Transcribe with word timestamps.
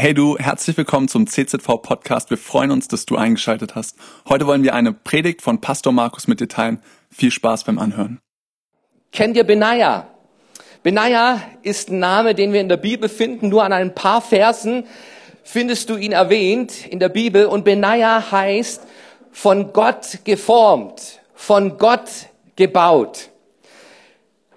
Hey 0.00 0.14
du, 0.14 0.38
herzlich 0.38 0.78
willkommen 0.78 1.08
zum 1.08 1.26
CZV 1.26 1.82
Podcast. 1.82 2.30
Wir 2.30 2.38
freuen 2.38 2.70
uns, 2.70 2.88
dass 2.88 3.04
du 3.04 3.16
eingeschaltet 3.16 3.74
hast. 3.74 3.98
Heute 4.26 4.46
wollen 4.46 4.62
wir 4.62 4.72
eine 4.72 4.94
Predigt 4.94 5.42
von 5.42 5.60
Pastor 5.60 5.92
Markus 5.92 6.26
mit 6.26 6.40
dir 6.40 6.48
teilen. 6.48 6.82
Viel 7.10 7.30
Spaß 7.30 7.64
beim 7.64 7.78
Anhören. 7.78 8.18
Kennt 9.12 9.36
ihr 9.36 9.44
Benaja? 9.44 10.06
Benaja 10.82 11.42
ist 11.60 11.90
ein 11.90 11.98
Name, 11.98 12.34
den 12.34 12.54
wir 12.54 12.62
in 12.62 12.70
der 12.70 12.78
Bibel 12.78 13.10
finden. 13.10 13.50
Nur 13.50 13.62
an 13.62 13.74
ein 13.74 13.94
paar 13.94 14.22
Versen 14.22 14.84
findest 15.44 15.90
du 15.90 15.96
ihn 15.98 16.12
erwähnt 16.12 16.86
in 16.86 16.98
der 16.98 17.10
Bibel. 17.10 17.44
Und 17.44 17.66
Benaja 17.66 18.32
heißt 18.32 18.86
von 19.32 19.74
Gott 19.74 20.20
geformt, 20.24 21.20
von 21.34 21.76
Gott 21.76 22.08
gebaut. 22.56 23.28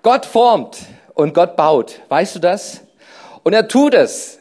Gott 0.04 0.26
formt 0.26 0.78
und 1.16 1.34
Gott 1.34 1.58
baut. 1.58 2.00
Weißt 2.08 2.34
du 2.34 2.40
das? 2.40 2.80
Und 3.44 3.52
er 3.52 3.68
tut 3.68 3.94
es 3.94 4.40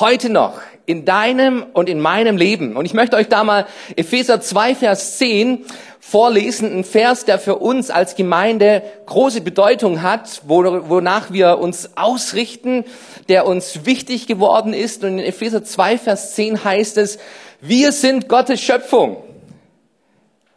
heute 0.00 0.30
noch 0.30 0.60
in 0.86 1.04
deinem 1.04 1.64
und 1.72 1.88
in 1.88 2.00
meinem 2.00 2.36
Leben. 2.36 2.76
Und 2.76 2.84
ich 2.84 2.94
möchte 2.94 3.16
euch 3.16 3.28
da 3.28 3.44
mal 3.44 3.66
Epheser 3.96 4.40
2, 4.40 4.74
Vers 4.74 5.18
10 5.18 5.64
vorlesen, 6.00 6.78
ein 6.78 6.84
Vers, 6.84 7.24
der 7.24 7.38
für 7.38 7.56
uns 7.56 7.90
als 7.90 8.14
Gemeinde 8.14 8.82
große 9.06 9.40
Bedeutung 9.40 10.02
hat, 10.02 10.42
wonach 10.46 11.32
wir 11.32 11.58
uns 11.58 11.96
ausrichten, 11.96 12.84
der 13.28 13.46
uns 13.46 13.86
wichtig 13.86 14.26
geworden 14.26 14.74
ist. 14.74 15.04
Und 15.04 15.18
in 15.18 15.24
Epheser 15.24 15.64
2, 15.64 15.98
Vers 15.98 16.34
10 16.34 16.64
heißt 16.64 16.98
es, 16.98 17.18
wir 17.60 17.92
sind 17.92 18.28
Gottes 18.28 18.60
Schöpfung. 18.60 19.16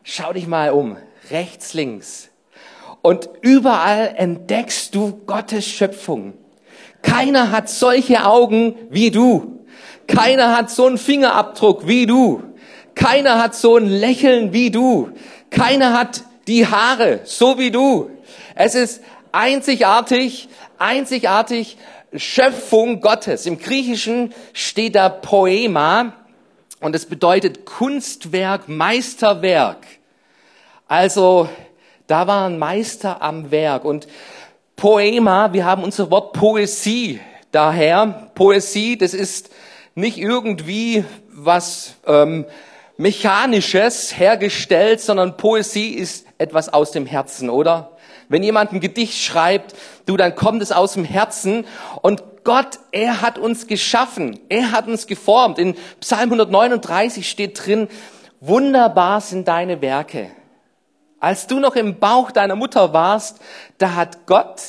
Schau 0.04 0.34
dich 0.34 0.48
mal 0.48 0.72
um, 0.72 0.98
rechts, 1.32 1.74
links. 1.74 2.30
Und 3.02 3.30
überall 3.42 4.14
entdeckst 4.18 4.94
du 4.96 5.22
Gottes 5.26 5.66
Schöpfung. 5.66 6.34
Keiner 7.02 7.52
hat 7.52 7.70
solche 7.70 8.26
Augen 8.26 8.76
wie 8.90 9.12
du. 9.12 9.66
Keiner 10.08 10.56
hat 10.56 10.72
so 10.72 10.86
einen 10.86 10.98
Fingerabdruck 10.98 11.88
wie 11.88 12.06
du. 12.06 12.44
Keiner 12.96 13.42
hat 13.42 13.56
so 13.56 13.78
ein 13.78 13.88
Lächeln 13.88 14.54
wie 14.54 14.72
du. 14.72 15.12
Keiner 15.50 15.94
hat 15.98 16.24
die 16.48 16.66
Haare 16.66 17.22
so 17.26 17.58
wie 17.60 17.72
du. 17.72 18.10
Es 18.56 18.74
ist 18.74 19.04
einzigartig, 19.32 20.50
einzigartig 20.80 21.78
Schöpfung 22.16 23.02
Gottes. 23.02 23.46
Im 23.46 23.60
Griechischen 23.60 24.34
steht 24.54 24.96
da 24.96 25.10
Poema 25.10 26.14
und 26.80 26.96
es 26.96 27.06
bedeutet 27.06 27.66
Kunstwerk, 27.66 28.68
Meisterwerk. 28.68 29.86
Also 30.88 31.50
da 32.08 32.26
war 32.28 32.48
ein 32.48 32.58
Meister 32.58 33.22
am 33.22 33.52
Werk 33.52 33.84
und 33.84 34.08
Poema, 34.78 35.54
wir 35.54 35.66
haben 35.66 35.84
unser 35.84 36.12
Wort 36.12 36.34
Poesie 36.34 37.20
daher. 37.52 38.30
Poesie, 38.36 38.96
das 38.96 39.16
ist 39.16 39.50
nicht 39.96 40.20
irgendwie 40.20 41.04
was 41.32 41.96
ähm, 42.06 42.46
Mechanisches 42.96 44.16
hergestellt, 44.20 45.02
sondern 45.02 45.36
Poesie 45.36 45.96
ist 45.96 46.28
etwas 46.38 46.72
aus 46.72 46.92
dem 46.92 47.08
Herzen, 47.08 47.50
oder? 47.50 47.98
Wenn 48.30 48.44
jemand 48.44 48.72
ein 48.72 48.80
Gedicht 48.80 49.18
schreibt, 49.18 49.74
du, 50.06 50.16
dann 50.16 50.36
kommt 50.36 50.62
es 50.62 50.72
aus 50.72 50.94
dem 50.94 51.06
Herzen 51.06 51.66
und 52.04 52.22
Gott, 52.44 52.78
er 52.92 53.24
hat 53.24 53.40
uns 53.40 53.66
geschaffen, 53.66 54.40
er 54.48 54.72
hat 54.72 54.88
uns 54.88 55.08
geformt. 55.08 55.58
In 55.58 55.74
Psalm 56.02 56.32
139 56.32 57.28
steht 57.28 57.66
drin, 57.66 57.88
wunderbar 58.42 59.22
sind 59.22 59.48
deine 59.48 59.82
Werke. 59.82 60.30
Als 61.20 61.48
du 61.48 61.60
noch 61.60 61.76
im 61.76 62.00
Bauch 62.00 62.32
deiner 62.32 62.56
Mutter 62.56 62.94
warst, 62.94 63.40
da 63.78 63.96
hat 63.96 64.28
Gott 64.28 64.62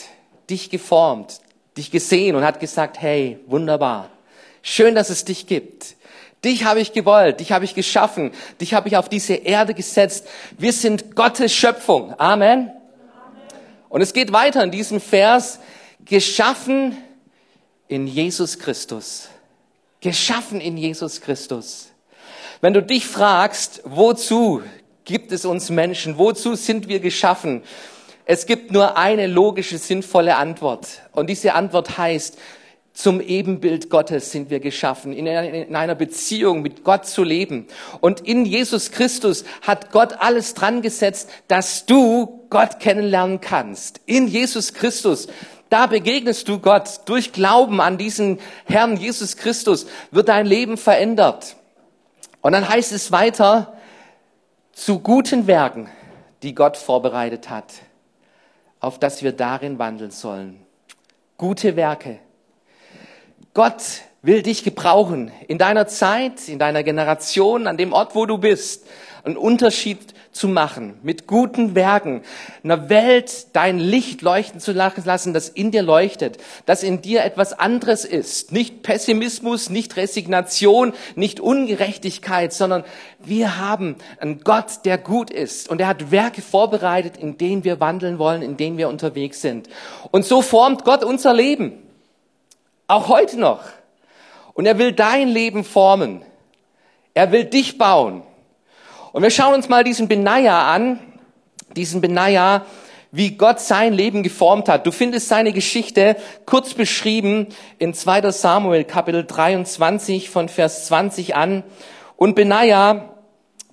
dich 0.49 0.71
geformt, 0.71 1.41
dich 1.77 1.91
gesehen 1.91 2.37
und 2.37 2.45
hat 2.45 2.59
gesagt, 2.61 3.01
hey, 3.01 3.39
wunderbar. 3.47 4.09
Schön, 4.63 4.95
dass 4.95 5.11
es 5.11 5.25
dich 5.25 5.47
gibt. 5.47 5.97
Dich 6.45 6.65
habe 6.65 6.81
ich 6.81 6.93
gewollt, 6.93 7.41
dich 7.41 7.53
habe 7.53 7.65
ich 7.65 7.75
geschaffen, 7.75 8.31
dich 8.61 8.73
habe 8.73 8.89
ich 8.89 8.97
auf 8.97 9.09
diese 9.09 9.35
Erde 9.35 9.75
gesetzt. 9.75 10.27
Wir 10.57 10.73
sind 10.73 11.17
Gottes 11.17 11.53
Schöpfung. 11.53 12.15
Amen. 12.19 12.69
Amen. 12.69 12.73
Und 13.89 14.01
es 14.03 14.13
geht 14.13 14.33
weiter 14.33 14.63
in 14.63 14.71
diesem 14.71 15.01
Vers, 15.01 15.59
geschaffen 16.05 16.97
in 17.89 18.07
Jesus 18.07 18.59
Christus. 18.59 19.29
Geschaffen 20.01 20.61
in 20.61 20.77
Jesus 20.77 21.21
Christus. 21.21 21.89
Wenn 22.61 22.73
du 22.73 22.83
dich 22.83 23.07
fragst, 23.07 23.83
wozu 23.85 24.63
gibt 25.09 25.33
es 25.33 25.45
uns 25.45 25.71
Menschen? 25.71 26.19
Wozu 26.19 26.55
sind 26.55 26.87
wir 26.87 27.01
geschaffen? 27.01 27.63
Es 28.27 28.45
gibt 28.45 28.71
nur 28.71 28.97
eine 28.99 29.27
logische, 29.27 29.79
sinnvolle 29.79 30.37
Antwort. 30.37 30.87
Und 31.13 31.29
diese 31.29 31.55
Antwort 31.55 31.97
heißt, 31.97 32.39
zum 32.93 33.21
Ebenbild 33.21 33.91
Gottes 33.91 34.33
sind 34.33 34.51
wir 34.51 34.61
geschaffen, 34.61 35.13
in 35.13 35.27
einer 35.75 35.95
Beziehung 35.95 36.63
mit 36.63 36.85
Gott 36.85 37.07
zu 37.07 37.25
leben. 37.25 37.67
Und 38.01 38.21
in 38.21 38.45
Jesus 38.45 38.91
Christus 38.91 39.45
hat 39.63 39.93
Gott 39.93 40.17
alles 40.19 40.53
dran 40.55 40.83
gesetzt, 40.83 41.31
dass 41.49 41.87
du 41.87 42.45
Gott 42.51 42.81
kennenlernen 42.81 43.41
kannst. 43.41 44.01
In 44.05 44.29
Jesus 44.29 44.75
Christus. 44.75 45.29
Da 45.71 45.87
begegnest 45.87 46.49
du 46.49 46.59
Gott. 46.59 47.01
Durch 47.07 47.33
Glauben 47.33 47.81
an 47.81 47.99
diesen 47.99 48.41
Herrn 48.67 48.97
Jesus 48.97 49.37
Christus 49.37 49.87
wird 50.11 50.29
dein 50.29 50.47
Leben 50.47 50.77
verändert. 50.77 51.57
Und 52.43 52.53
dann 52.53 52.69
heißt 52.69 52.93
es 52.93 53.11
weiter, 53.11 53.78
zu 54.79 55.01
guten 55.01 55.49
Werken, 55.49 55.89
die 56.43 56.55
Gott 56.55 56.77
vorbereitet 56.77 57.51
hat, 57.51 57.75
auf 58.79 59.01
dass 59.01 59.25
wir 59.25 59.33
darin 59.33 59.81
wandeln 59.81 60.13
sollen. 60.13 60.65
Gute 61.37 61.75
Werke. 61.75 62.21
Gott 63.55 63.83
will 64.23 64.43
dich 64.43 64.63
gebrauchen 64.63 65.33
in 65.49 65.59
deiner 65.59 65.89
Zeit, 65.89 66.49
in 66.49 66.61
deiner 66.61 66.85
Generation, 66.85 67.67
an 67.67 67.77
dem 67.77 67.93
Ort, 67.93 68.15
wo 68.15 68.25
du 68.25 68.39
bist, 68.39 68.87
einen 69.29 69.37
Unterschied 69.37 69.99
zu 70.33 70.49
machen, 70.49 70.99
mit 71.03 71.27
guten 71.27 71.75
Werken, 71.75 72.23
einer 72.65 72.89
Welt 72.89 73.49
dein 73.53 73.79
Licht 73.79 74.23
leuchten 74.23 74.61
zu 74.61 74.73
lassen, 74.73 75.35
das 75.35 75.49
in 75.49 75.71
dir 75.71 75.83
leuchtet, 75.83 76.39
das 76.65 76.83
in 76.83 77.03
dir 77.03 77.25
etwas 77.25 77.53
anderes 77.53 78.05
ist. 78.05 78.53
Nicht 78.53 78.83
Pessimismus, 78.83 79.69
nicht 79.69 79.97
Resignation, 79.97 80.93
nicht 81.15 81.41
Ungerechtigkeit, 81.41 82.53
sondern 82.53 82.85
wir 83.19 83.59
haben 83.59 83.97
einen 84.21 84.41
Gott, 84.41 84.85
der 84.85 84.97
gut 84.97 85.31
ist 85.31 85.69
und 85.69 85.81
er 85.81 85.89
hat 85.89 86.11
Werke 86.11 86.41
vorbereitet, 86.41 87.17
in 87.17 87.37
denen 87.37 87.65
wir 87.65 87.81
wandeln 87.81 88.19
wollen, 88.19 88.43
in 88.43 88.57
denen 88.57 88.79
wir 88.79 88.89
unterwegs 88.89 89.43
sind. 89.43 89.69
Und 90.11 90.25
so 90.25 90.41
formt 90.41 90.85
Gott 90.85 91.05
unser 91.05 91.35
Leben. 91.35 91.83
Auch 92.87 93.09
heute 93.09 93.39
noch. 93.39 93.61
Und 94.55 94.67
er 94.67 94.79
will 94.79 94.93
dein 94.93 95.29
Leben 95.29 95.65
formen. 95.65 96.23
Er 97.13 97.33
will 97.33 97.45
dich 97.45 97.77
bauen. 97.79 98.23
Und 99.13 99.23
wir 99.23 99.31
schauen 99.31 99.55
uns 99.55 99.69
mal 99.69 99.85
diesen 99.85 100.07
Benaja 100.07 100.71
an, 100.71 100.99
diesen 101.77 102.01
Benaja, 102.01 102.67
wie 103.11 103.33
Gott 103.33 103.59
sein 103.59 103.95
Leben 103.95 104.23
geformt 104.23 104.69
hat. 104.69 104.87
Du 104.87 104.91
findest 104.93 105.29
seine 105.29 105.53
Geschichte 105.53 106.17
kurz 106.45 106.75
beschrieben 106.75 107.47
in 107.79 107.95
2. 107.95 108.31
Samuel 108.33 108.85
Kapitel 108.85 109.25
23 109.25 110.29
von 110.29 110.51
Vers 110.51 110.87
20 110.87 111.35
an. 111.35 111.65
Und 112.17 112.35
Benaja, 112.35 113.15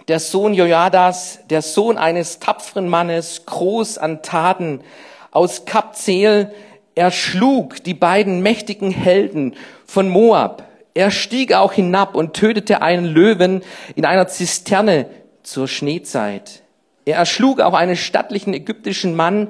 der 0.07 0.22
Sohn 0.22 0.53
Jojadas, 0.53 1.40
der 1.50 1.62
Sohn 1.62 1.97
eines 1.97 2.40
tapferen 2.40 2.88
Mannes, 2.88 3.45
groß 3.45 3.97
an 3.97 4.22
Taten, 4.22 4.81
aus 5.31 5.66
Kapzel, 5.66 6.53
er 6.94 7.12
schlug 7.12 7.84
die 7.84 7.94
beiden 7.94 8.41
mächtigen 8.41 8.91
Helden 8.91 9.56
von 9.85 10.07
Moab. 10.07 10.63
Er 10.94 11.12
stieg 11.12 11.53
auch 11.53 11.74
hinab 11.74 12.16
und 12.16 12.35
tötete 12.35 12.81
einen 12.81 13.03
Löwen 13.03 13.63
in 13.95 14.06
einer 14.06 14.29
Zisterne 14.29 15.09
zur 15.45 15.67
Schneezeit. 15.67 16.63
Er 17.06 17.17
erschlug 17.17 17.61
auch 17.61 17.73
einen 17.73 17.95
stattlichen 17.95 18.53
ägyptischen 18.53 19.16
Mann, 19.16 19.50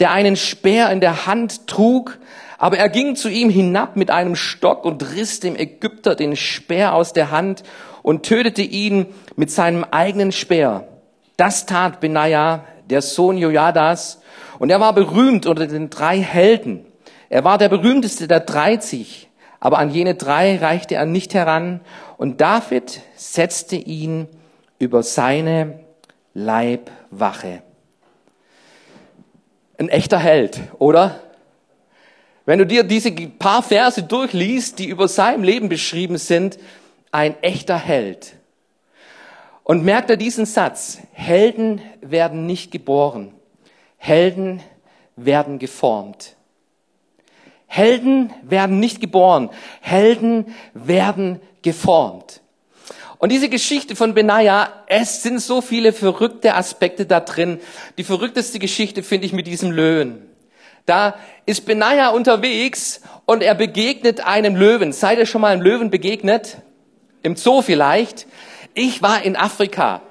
der 0.00 0.10
einen 0.10 0.36
Speer 0.36 0.90
in 0.90 1.00
der 1.00 1.26
Hand 1.26 1.66
trug, 1.66 2.18
aber 2.58 2.78
er 2.78 2.88
ging 2.88 3.14
zu 3.14 3.28
ihm 3.28 3.50
hinab 3.50 3.96
mit 3.96 4.10
einem 4.10 4.36
Stock 4.36 4.84
und 4.84 5.14
riss 5.14 5.40
dem 5.40 5.56
Ägypter 5.56 6.14
den 6.14 6.34
Speer 6.34 6.94
aus 6.94 7.12
der 7.12 7.30
Hand 7.30 7.62
und 8.02 8.24
tötete 8.24 8.62
ihn 8.62 9.06
mit 9.36 9.50
seinem 9.50 9.84
eigenen 9.84 10.32
Speer. 10.32 10.88
Das 11.36 11.66
tat 11.66 12.00
Benaja, 12.00 12.64
der 12.88 13.02
Sohn 13.02 13.36
Jojadas, 13.36 14.20
und 14.58 14.70
er 14.70 14.80
war 14.80 14.92
berühmt 14.94 15.46
unter 15.46 15.66
den 15.66 15.90
drei 15.90 16.18
Helden. 16.18 16.86
Er 17.28 17.44
war 17.44 17.58
der 17.58 17.68
berühmteste 17.68 18.28
der 18.28 18.40
dreißig, 18.40 19.28
aber 19.58 19.78
an 19.78 19.90
jene 19.90 20.14
drei 20.14 20.56
reichte 20.56 20.94
er 20.94 21.06
nicht 21.06 21.34
heran, 21.34 21.80
und 22.16 22.40
David 22.40 23.00
setzte 23.16 23.76
ihn 23.76 24.28
über 24.78 25.02
seine 25.02 25.80
Leibwache. 26.34 27.62
Ein 29.78 29.88
echter 29.88 30.18
Held, 30.18 30.60
oder? 30.78 31.20
Wenn 32.46 32.58
du 32.58 32.66
dir 32.66 32.84
diese 32.84 33.10
paar 33.12 33.62
Verse 33.62 34.02
durchliest, 34.02 34.78
die 34.78 34.88
über 34.88 35.08
sein 35.08 35.42
Leben 35.42 35.68
beschrieben 35.68 36.18
sind, 36.18 36.58
ein 37.10 37.40
echter 37.42 37.78
Held. 37.78 38.34
Und 39.62 39.82
merkt 39.82 40.10
er 40.10 40.18
diesen 40.18 40.44
Satz, 40.44 40.98
Helden 41.12 41.80
werden 42.02 42.44
nicht 42.44 42.70
geboren, 42.70 43.32
Helden 43.96 44.60
werden 45.16 45.58
geformt. 45.58 46.36
Helden 47.66 48.32
werden 48.42 48.78
nicht 48.78 49.00
geboren, 49.00 49.48
Helden 49.80 50.54
werden 50.74 51.40
geformt. 51.62 52.42
Und 53.24 53.32
diese 53.32 53.48
Geschichte 53.48 53.96
von 53.96 54.12
Benaja, 54.12 54.68
es 54.86 55.22
sind 55.22 55.40
so 55.40 55.62
viele 55.62 55.94
verrückte 55.94 56.56
Aspekte 56.56 57.06
da 57.06 57.20
drin. 57.20 57.58
Die 57.96 58.04
verrückteste 58.04 58.58
Geschichte 58.58 59.02
finde 59.02 59.24
ich 59.24 59.32
mit 59.32 59.46
diesem 59.46 59.70
Löwen. 59.70 60.28
Da 60.84 61.14
ist 61.46 61.64
Benaja 61.64 62.10
unterwegs 62.10 63.00
und 63.24 63.42
er 63.42 63.54
begegnet 63.54 64.26
einem 64.26 64.56
Löwen. 64.56 64.92
Seid 64.92 65.16
ihr 65.18 65.24
schon 65.24 65.40
mal 65.40 65.54
einem 65.54 65.62
Löwen 65.62 65.88
begegnet? 65.88 66.58
Im 67.22 67.34
Zoo 67.34 67.62
vielleicht? 67.62 68.26
Ich 68.74 69.00
war 69.00 69.22
in 69.22 69.36
Afrika. 69.36 70.02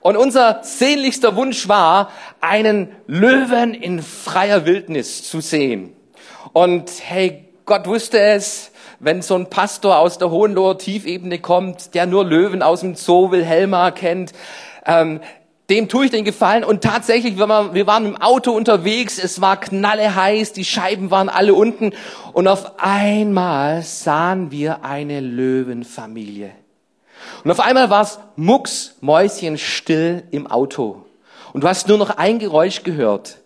Und 0.00 0.18
unser 0.18 0.62
sehnlichster 0.62 1.36
Wunsch 1.36 1.66
war, 1.66 2.12
einen 2.42 2.94
Löwen 3.06 3.72
in 3.72 4.02
freier 4.02 4.66
Wildnis 4.66 5.22
zu 5.26 5.40
sehen. 5.40 5.94
Und 6.52 6.90
hey, 7.02 7.48
Gott 7.64 7.86
wusste 7.86 8.20
es, 8.20 8.70
wenn 9.00 9.22
so 9.22 9.34
ein 9.34 9.50
Pastor 9.50 9.98
aus 9.98 10.18
der 10.18 10.30
Hohenloher 10.30 10.78
Tiefebene 10.78 11.38
kommt, 11.38 11.94
der 11.94 12.06
nur 12.06 12.24
Löwen 12.24 12.62
aus 12.62 12.80
dem 12.80 12.94
Zoo 12.94 13.32
Wilhelma 13.32 13.90
kennt, 13.90 14.32
ähm, 14.86 15.20
dem 15.70 15.88
tue 15.88 16.06
ich 16.06 16.10
den 16.10 16.24
Gefallen. 16.24 16.64
Und 16.64 16.82
tatsächlich, 16.82 17.38
wir 17.38 17.48
waren, 17.48 17.74
wir 17.74 17.86
waren 17.86 18.04
im 18.04 18.16
Auto 18.16 18.52
unterwegs, 18.52 19.18
es 19.18 19.40
war 19.40 19.58
knalle 19.58 20.14
heiß, 20.14 20.52
die 20.52 20.64
Scheiben 20.64 21.10
waren 21.10 21.28
alle 21.28 21.54
unten. 21.54 21.92
Und 22.32 22.48
auf 22.48 22.78
einmal 22.78 23.82
sahen 23.82 24.50
wir 24.50 24.84
eine 24.84 25.20
Löwenfamilie. 25.20 26.50
Und 27.44 27.50
auf 27.50 27.60
einmal 27.60 27.88
war 27.88 28.02
es 28.02 28.18
mucksmäuschen 28.36 29.58
still 29.58 30.24
im 30.30 30.46
Auto. 30.46 31.06
Und 31.52 31.64
du 31.64 31.68
hast 31.68 31.88
nur 31.88 31.98
noch 31.98 32.10
ein 32.10 32.38
Geräusch 32.38 32.82
gehört, 32.82 33.38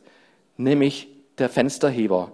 nämlich 0.57 1.09
der 1.39 1.49
Fensterheber, 1.49 2.33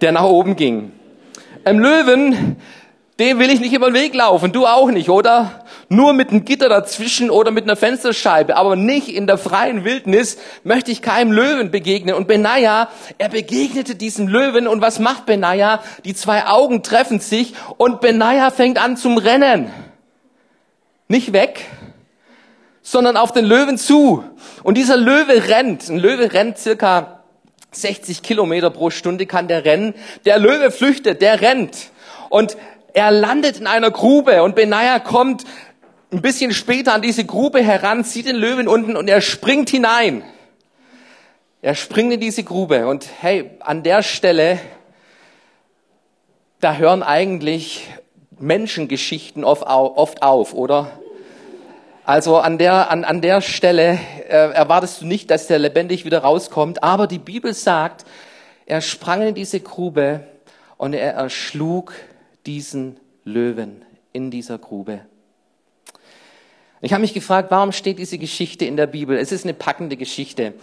der 0.00 0.12
nach 0.12 0.24
oben 0.24 0.56
ging. 0.56 0.92
Im 1.64 1.78
Löwen, 1.78 2.56
dem 3.18 3.38
will 3.38 3.50
ich 3.50 3.60
nicht 3.60 3.72
über 3.72 3.90
den 3.90 3.94
Weg 3.94 4.14
laufen, 4.14 4.52
du 4.52 4.66
auch 4.66 4.90
nicht, 4.90 5.08
oder? 5.08 5.64
Nur 5.88 6.12
mit 6.12 6.30
einem 6.30 6.44
Gitter 6.44 6.68
dazwischen 6.68 7.30
oder 7.30 7.50
mit 7.50 7.64
einer 7.64 7.76
Fensterscheibe, 7.76 8.56
aber 8.56 8.76
nicht 8.76 9.08
in 9.08 9.26
der 9.26 9.38
freien 9.38 9.84
Wildnis 9.84 10.36
möchte 10.64 10.90
ich 10.90 11.00
keinem 11.00 11.32
Löwen 11.32 11.70
begegnen. 11.70 12.14
Und 12.14 12.28
Benaja, 12.28 12.88
er 13.18 13.28
begegnete 13.28 13.94
diesem 13.94 14.28
Löwen 14.28 14.66
und 14.66 14.80
was 14.80 14.98
macht 14.98 15.26
Benaja? 15.26 15.80
Die 16.04 16.14
zwei 16.14 16.46
Augen 16.46 16.82
treffen 16.82 17.20
sich 17.20 17.54
und 17.78 18.00
Benaja 18.00 18.50
fängt 18.50 18.78
an 18.82 18.96
zum 18.96 19.16
Rennen. 19.16 19.70
Nicht 21.08 21.32
weg, 21.32 21.64
sondern 22.82 23.16
auf 23.16 23.32
den 23.32 23.44
Löwen 23.44 23.78
zu. 23.78 24.24
Und 24.62 24.76
dieser 24.76 24.96
Löwe 24.96 25.48
rennt. 25.48 25.88
Ein 25.88 25.98
Löwe 25.98 26.32
rennt 26.32 26.58
circa 26.58 27.15
60 27.72 28.22
Kilometer 28.22 28.70
pro 28.70 28.90
Stunde 28.90 29.26
kann 29.26 29.48
der 29.48 29.64
rennen. 29.64 29.94
Der 30.24 30.38
Löwe 30.38 30.70
flüchtet, 30.70 31.20
der 31.22 31.40
rennt. 31.40 31.90
Und 32.30 32.56
er 32.92 33.10
landet 33.10 33.58
in 33.58 33.66
einer 33.66 33.90
Grube 33.90 34.42
und 34.42 34.54
Benaja 34.54 34.98
kommt 34.98 35.44
ein 36.12 36.22
bisschen 36.22 36.52
später 36.52 36.94
an 36.94 37.02
diese 37.02 37.24
Grube 37.24 37.62
heran, 37.62 38.04
sieht 38.04 38.26
den 38.26 38.36
Löwen 38.36 38.68
unten 38.68 38.96
und 38.96 39.08
er 39.08 39.20
springt 39.20 39.70
hinein. 39.70 40.22
Er 41.60 41.74
springt 41.74 42.12
in 42.12 42.20
diese 42.20 42.44
Grube 42.44 42.86
und 42.86 43.06
hey, 43.20 43.50
an 43.60 43.82
der 43.82 44.02
Stelle, 44.02 44.58
da 46.60 46.76
hören 46.76 47.02
eigentlich 47.02 47.88
Menschengeschichten 48.38 49.44
oft 49.44 49.66
auf, 49.66 50.54
oder? 50.54 50.90
Also 52.06 52.36
an 52.36 52.56
der, 52.56 52.88
an, 52.92 53.02
an 53.02 53.20
der 53.20 53.40
Stelle 53.40 53.98
äh, 54.28 54.52
erwartest 54.52 55.02
du 55.02 55.06
nicht, 55.06 55.28
dass 55.28 55.48
der 55.48 55.58
lebendig 55.58 56.04
wieder 56.04 56.20
rauskommt, 56.20 56.84
aber 56.84 57.08
die 57.08 57.18
Bibel 57.18 57.52
sagt, 57.52 58.04
er 58.64 58.80
sprang 58.80 59.22
in 59.22 59.34
diese 59.34 59.58
Grube 59.58 60.20
und 60.76 60.92
er 60.92 61.14
erschlug 61.14 61.94
diesen 62.46 63.00
Löwen 63.24 63.84
in 64.12 64.30
dieser 64.30 64.56
Grube. 64.56 65.00
Ich 66.80 66.92
habe 66.92 67.00
mich 67.00 67.12
gefragt, 67.12 67.50
warum 67.50 67.72
steht 67.72 67.98
diese 67.98 68.18
Geschichte 68.18 68.66
in 68.66 68.76
der 68.76 68.86
Bibel? 68.86 69.18
Es 69.18 69.32
ist 69.32 69.44
eine 69.44 69.54
packende 69.54 69.96
Geschichte. 69.96 70.54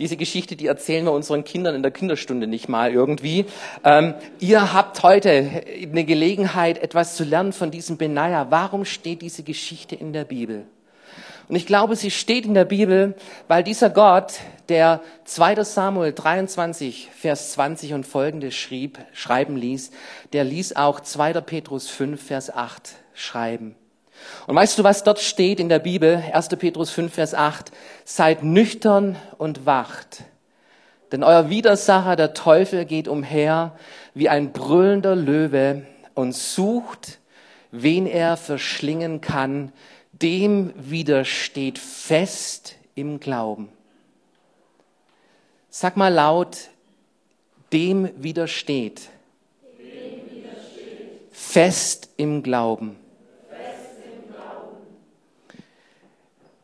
Diese 0.00 0.16
Geschichte, 0.16 0.56
die 0.56 0.66
erzählen 0.66 1.04
wir 1.04 1.12
unseren 1.12 1.44
Kindern 1.44 1.76
in 1.76 1.82
der 1.82 1.92
Kinderstunde 1.92 2.48
nicht 2.48 2.68
mal 2.68 2.92
irgendwie. 2.92 3.46
Ähm, 3.84 4.14
ihr 4.40 4.72
habt 4.72 5.00
heute 5.04 5.62
eine 5.80 6.04
Gelegenheit, 6.04 6.78
etwas 6.78 7.14
zu 7.14 7.22
lernen 7.22 7.52
von 7.52 7.70
diesem 7.70 7.98
Benaja. 7.98 8.48
Warum 8.50 8.84
steht 8.84 9.22
diese 9.22 9.44
Geschichte 9.44 9.94
in 9.94 10.12
der 10.12 10.24
Bibel? 10.24 10.66
Und 11.48 11.56
ich 11.56 11.66
glaube, 11.66 11.96
sie 11.96 12.10
steht 12.10 12.44
in 12.44 12.54
der 12.54 12.66
Bibel, 12.66 13.14
weil 13.46 13.64
dieser 13.64 13.88
Gott, 13.88 14.34
der 14.68 15.00
2. 15.24 15.64
Samuel 15.64 16.12
23, 16.12 17.08
Vers 17.16 17.52
20 17.52 17.94
und 17.94 18.06
folgende 18.06 18.52
schrieb, 18.52 18.98
schreiben 19.14 19.56
ließ, 19.56 19.90
der 20.34 20.44
ließ 20.44 20.76
auch 20.76 21.00
2. 21.00 21.40
Petrus 21.40 21.88
5, 21.88 22.22
Vers 22.22 22.54
8 22.54 22.90
schreiben. 23.14 23.74
Und 24.46 24.56
weißt 24.56 24.78
du, 24.78 24.84
was 24.84 25.04
dort 25.04 25.20
steht 25.20 25.58
in 25.58 25.70
der 25.70 25.78
Bibel? 25.78 26.22
1. 26.32 26.48
Petrus 26.50 26.90
5, 26.90 27.14
Vers 27.14 27.34
8. 27.34 27.72
Seid 28.04 28.42
nüchtern 28.42 29.16
und 29.38 29.64
wacht. 29.64 30.24
Denn 31.12 31.22
euer 31.22 31.48
Widersacher, 31.48 32.16
der 32.16 32.34
Teufel, 32.34 32.84
geht 32.84 33.08
umher 33.08 33.74
wie 34.12 34.28
ein 34.28 34.52
brüllender 34.52 35.16
Löwe 35.16 35.86
und 36.14 36.34
sucht, 36.34 37.20
wen 37.70 38.06
er 38.06 38.36
verschlingen 38.36 39.22
kann. 39.22 39.72
Dem 40.22 40.72
widersteht 40.76 41.78
fest 41.78 42.74
im 42.96 43.20
Glauben. 43.20 43.68
Sag 45.70 45.96
mal 45.96 46.12
laut, 46.12 46.70
dem 47.72 48.10
widersteht. 48.20 49.10
Dem 49.78 49.86
widersteht. 50.34 51.10
Fest 51.30 52.08
im 52.16 52.42
Glauben. 52.42 52.96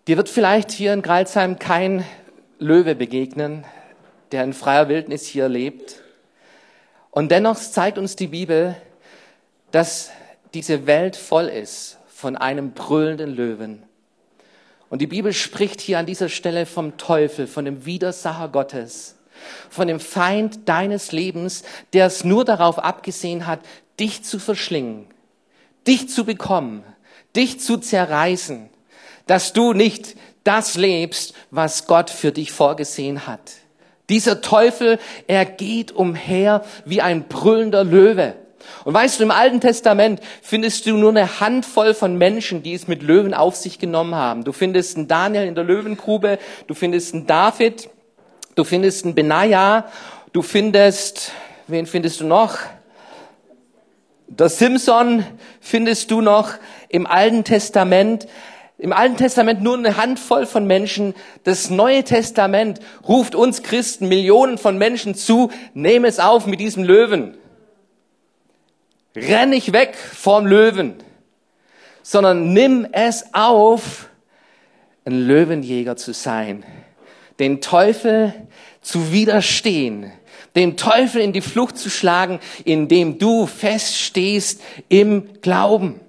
Dir 0.09 0.17
wird 0.17 0.29
vielleicht 0.29 0.73
hier 0.73 0.93
in 0.93 1.03
Greilsheim 1.03 1.59
kein 1.59 2.05
Löwe 2.59 2.95
begegnen, 2.95 3.65
der 4.33 4.43
in 4.43 4.53
freier 4.53 4.89
Wildnis 4.89 5.27
hier 5.27 5.49
lebt. 5.49 6.03
Und 7.13 7.31
dennoch 7.31 7.59
zeigt 7.59 7.99
uns 7.99 8.17
die 8.17 8.27
Bibel, 8.27 8.77
dass 9.71 10.11
diese 10.53 10.87
Welt 10.87 11.15
voll 11.15 11.47
ist 11.47 11.99
von 12.25 12.37
einem 12.37 12.73
brüllenden 12.73 13.37
Löwen. 13.37 13.83
Und 14.89 15.03
die 15.03 15.07
Bibel 15.07 15.35
spricht 15.35 15.83
hier 15.83 15.99
an 15.99 16.07
dieser 16.07 16.31
Stelle 16.31 16.65
vom 16.65 16.97
Teufel, 16.97 17.47
von 17.47 17.67
dem 17.67 17.85
Widersacher 17.85 18.49
Gottes, 18.49 19.17
von 19.69 19.89
dem 19.89 20.01
Feind 20.01 20.67
deines 20.67 21.13
Lebens, 21.13 21.65
der 21.93 22.07
es 22.07 22.25
nur 22.25 22.47
darauf 22.47 22.79
abgesehen 22.79 23.47
hat, 23.47 23.61
dich 24.01 24.25
zu 24.25 24.39
verschlingen, 24.39 25.05
dich 25.87 26.09
zu 26.09 26.25
bekommen, 26.25 26.83
dich 27.37 27.61
zu 27.61 27.77
zerreißen 27.77 28.71
dass 29.27 29.53
du 29.53 29.73
nicht 29.73 30.17
das 30.45 30.77
lebst, 30.77 31.35
was 31.51 31.87
Gott 31.87 32.11
für 32.11 32.33
dich 32.33 32.53
vorgesehen 32.53 33.27
hat. 33.27 33.53
Dieser 34.09 34.41
Teufel, 34.41 34.99
er 35.27 35.45
geht 35.45 35.93
umher 35.93 36.65
wie 36.87 37.01
ein 37.01 37.27
brüllender 37.29 37.85
Löwe. 37.85 38.35
Und 38.85 38.95
weißt 38.95 39.19
du, 39.19 39.25
im 39.25 39.31
Alten 39.31 39.61
Testament 39.61 40.21
findest 40.43 40.87
du 40.87 40.95
nur 40.95 41.11
eine 41.11 41.41
Handvoll 41.41 41.95
von 41.95 42.17
Menschen, 42.17 42.63
die 42.63 42.75
es 42.75 42.89
mit 42.89 43.03
Löwen 43.03 43.35
auf 43.35 43.57
sich 43.57 43.79
genommen 43.79 44.15
haben. 44.15 44.45
Du 44.45 44.53
findest 44.53 44.97
einen 44.97 45.09
Daniel 45.09 45.47
in 45.47 45.55
der 45.55 45.65
Löwengrube, 45.65 46.39
du 46.67 46.75
findest 46.75 47.15
einen 47.15 47.27
David, 47.27 47.89
du 48.55 48.65
findest 48.65 49.05
einen 49.05 49.15
Benaja, 49.15 49.87
du 50.33 50.43
findest, 50.43 51.33
wen 51.67 51.87
findest 51.87 52.21
du 52.21 52.27
noch? 52.27 52.59
Der 54.27 54.49
Simson 54.49 55.25
findest 55.61 56.11
du 56.11 56.21
noch 56.21 56.51
im 56.89 57.07
Alten 57.07 57.45
Testament 57.45 58.27
im 58.77 58.93
Alten 58.93 59.17
Testament 59.17 59.63
nur 59.63 59.79
eine 59.79 59.97
Handvoll 59.97 60.47
von 60.47 60.67
Menschen. 60.67 61.15
Das 61.45 61.71
Neue 61.71 62.03
Testament 62.03 62.81
ruft 63.07 63.35
uns 63.35 63.63
Christen, 63.63 64.09
Millionen 64.09 64.59
von 64.59 64.77
Menschen 64.79 65.15
zu, 65.15 65.51
nehme 65.75 66.09
es 66.09 66.19
auf 66.19 66.47
mit 66.47 66.59
diesem 66.59 66.83
Löwen. 66.83 67.37
Renn 69.17 69.51
nicht 69.51 69.73
weg 69.73 69.97
vom 69.97 70.47
Löwen, 70.47 70.95
sondern 72.03 72.53
nimm 72.53 72.87
es 72.93 73.25
auf, 73.33 74.09
ein 75.05 75.27
Löwenjäger 75.27 75.97
zu 75.97 76.13
sein, 76.13 76.65
den 77.39 77.61
Teufel 77.61 78.35
zu 78.81 79.13
widerstehen, 79.13 80.11
den 80.57 80.77
Teufel 80.77 81.21
in 81.21 81.33
die 81.33 81.41
Flucht 81.41 81.77
zu 81.79 81.91
schlagen, 81.91 82.41
indem 82.65 83.19
du 83.19 83.47
feststehst 83.47 84.61
im 84.89 85.41
Glauben. 85.41 86.01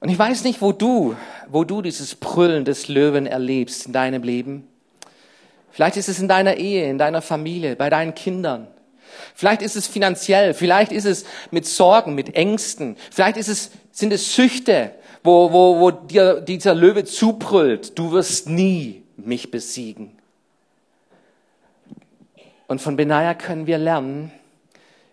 Und 0.00 0.08
ich 0.08 0.18
weiß 0.18 0.44
nicht, 0.44 0.60
wo 0.60 0.72
du, 0.72 1.14
wo 1.48 1.64
du 1.64 1.82
dieses 1.82 2.14
Brüllen 2.16 2.64
des 2.64 2.88
Löwen 2.88 3.26
erlebst 3.26 3.86
in 3.86 3.92
deinem 3.92 4.22
Leben. 4.22 4.66
Vielleicht 5.70 5.96
ist 5.96 6.08
es 6.08 6.18
in 6.18 6.28
deiner 6.28 6.56
Ehe, 6.56 6.88
in 6.90 6.98
deiner 6.98 7.22
Familie, 7.22 7.76
bei 7.76 7.88
deinen 7.88 8.14
Kindern. 8.14 8.66
Vielleicht 9.34 9.62
ist 9.62 9.76
es 9.76 9.86
finanziell, 9.86 10.54
vielleicht 10.54 10.92
ist 10.92 11.04
es 11.04 11.24
mit 11.50 11.66
Sorgen, 11.66 12.14
mit 12.14 12.34
Ängsten, 12.34 12.96
vielleicht 13.10 13.36
ist 13.36 13.48
es, 13.48 13.70
sind 13.90 14.12
es 14.12 14.34
Süchte, 14.34 14.92
wo, 15.24 15.52
wo, 15.52 15.80
wo 15.80 15.90
dir 15.90 16.40
dieser 16.40 16.74
Löwe 16.74 17.04
zubrüllt, 17.04 17.98
du 17.98 18.12
wirst 18.12 18.48
nie 18.48 19.02
mich 19.16 19.50
besiegen. 19.50 20.16
Und 22.66 22.80
von 22.80 22.96
Benaja 22.96 23.34
können 23.34 23.66
wir 23.66 23.78
lernen, 23.78 24.32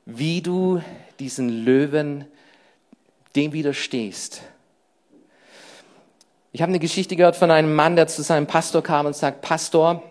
wie 0.06 0.42
du 0.42 0.82
diesen 1.20 1.66
Löwen 1.66 2.26
dem 3.36 3.54
widerstehst. 3.54 4.42
Ich 6.52 6.62
habe 6.62 6.72
eine 6.72 6.80
Geschichte 6.80 7.16
gehört 7.16 7.36
von 7.36 7.52
einem 7.52 7.76
Mann, 7.76 7.96
der 7.96 8.08
zu 8.08 8.24
seinem 8.24 8.48
Pastor 8.48 8.82
kam 8.82 9.06
und 9.06 9.16
sagt, 9.16 9.42
Pastor, 9.42 10.04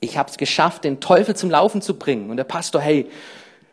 ich 0.00 0.16
habe 0.16 0.30
es 0.30 0.36
geschafft, 0.36 0.84
den 0.84 1.00
Teufel 1.00 1.34
zum 1.34 1.50
Laufen 1.50 1.82
zu 1.82 1.98
bringen. 1.98 2.30
Und 2.30 2.36
der 2.36 2.44
Pastor, 2.44 2.80
hey, 2.80 3.10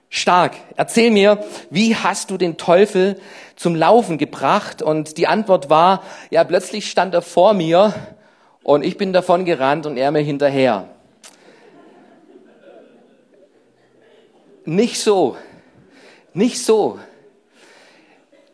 stark, 0.10 0.55
erzähl 0.75 1.12
mir, 1.12 1.44
wie 1.70 1.96
hast 1.96 2.32
du 2.32 2.38
den 2.38 2.58
Teufel 2.58 3.20
zum 3.55 3.75
Laufen 3.75 4.17
gebracht? 4.17 4.82
Und 4.82 5.17
die 5.17 5.27
Antwort 5.27 5.70
war, 5.70 6.03
ja, 6.29 6.44
plötzlich 6.44 6.89
stand 6.89 7.13
er 7.13 7.22
vor 7.22 7.53
mir 7.53 7.94
und 8.63 8.84
ich 8.84 8.98
bin 8.98 9.13
davon 9.13 9.46
gerannt 9.46 9.86
und 9.86 9.98
er 9.98 10.12
mir 10.12 10.22
hinterher. 10.22 10.89
Nicht 14.63 15.00
so, 15.00 15.38
nicht 16.34 16.63
so. 16.63 17.00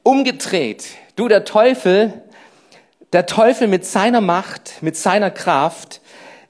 Umgedreht, 0.04 0.86
du 1.16 1.30
der 1.30 1.46
Teufel, 1.46 2.22
der 3.14 3.26
Teufel 3.28 3.68
mit 3.68 3.86
seiner 3.86 4.20
Macht, 4.20 4.82
mit 4.82 4.98
seiner 4.98 5.32
Kraft, 5.32 6.02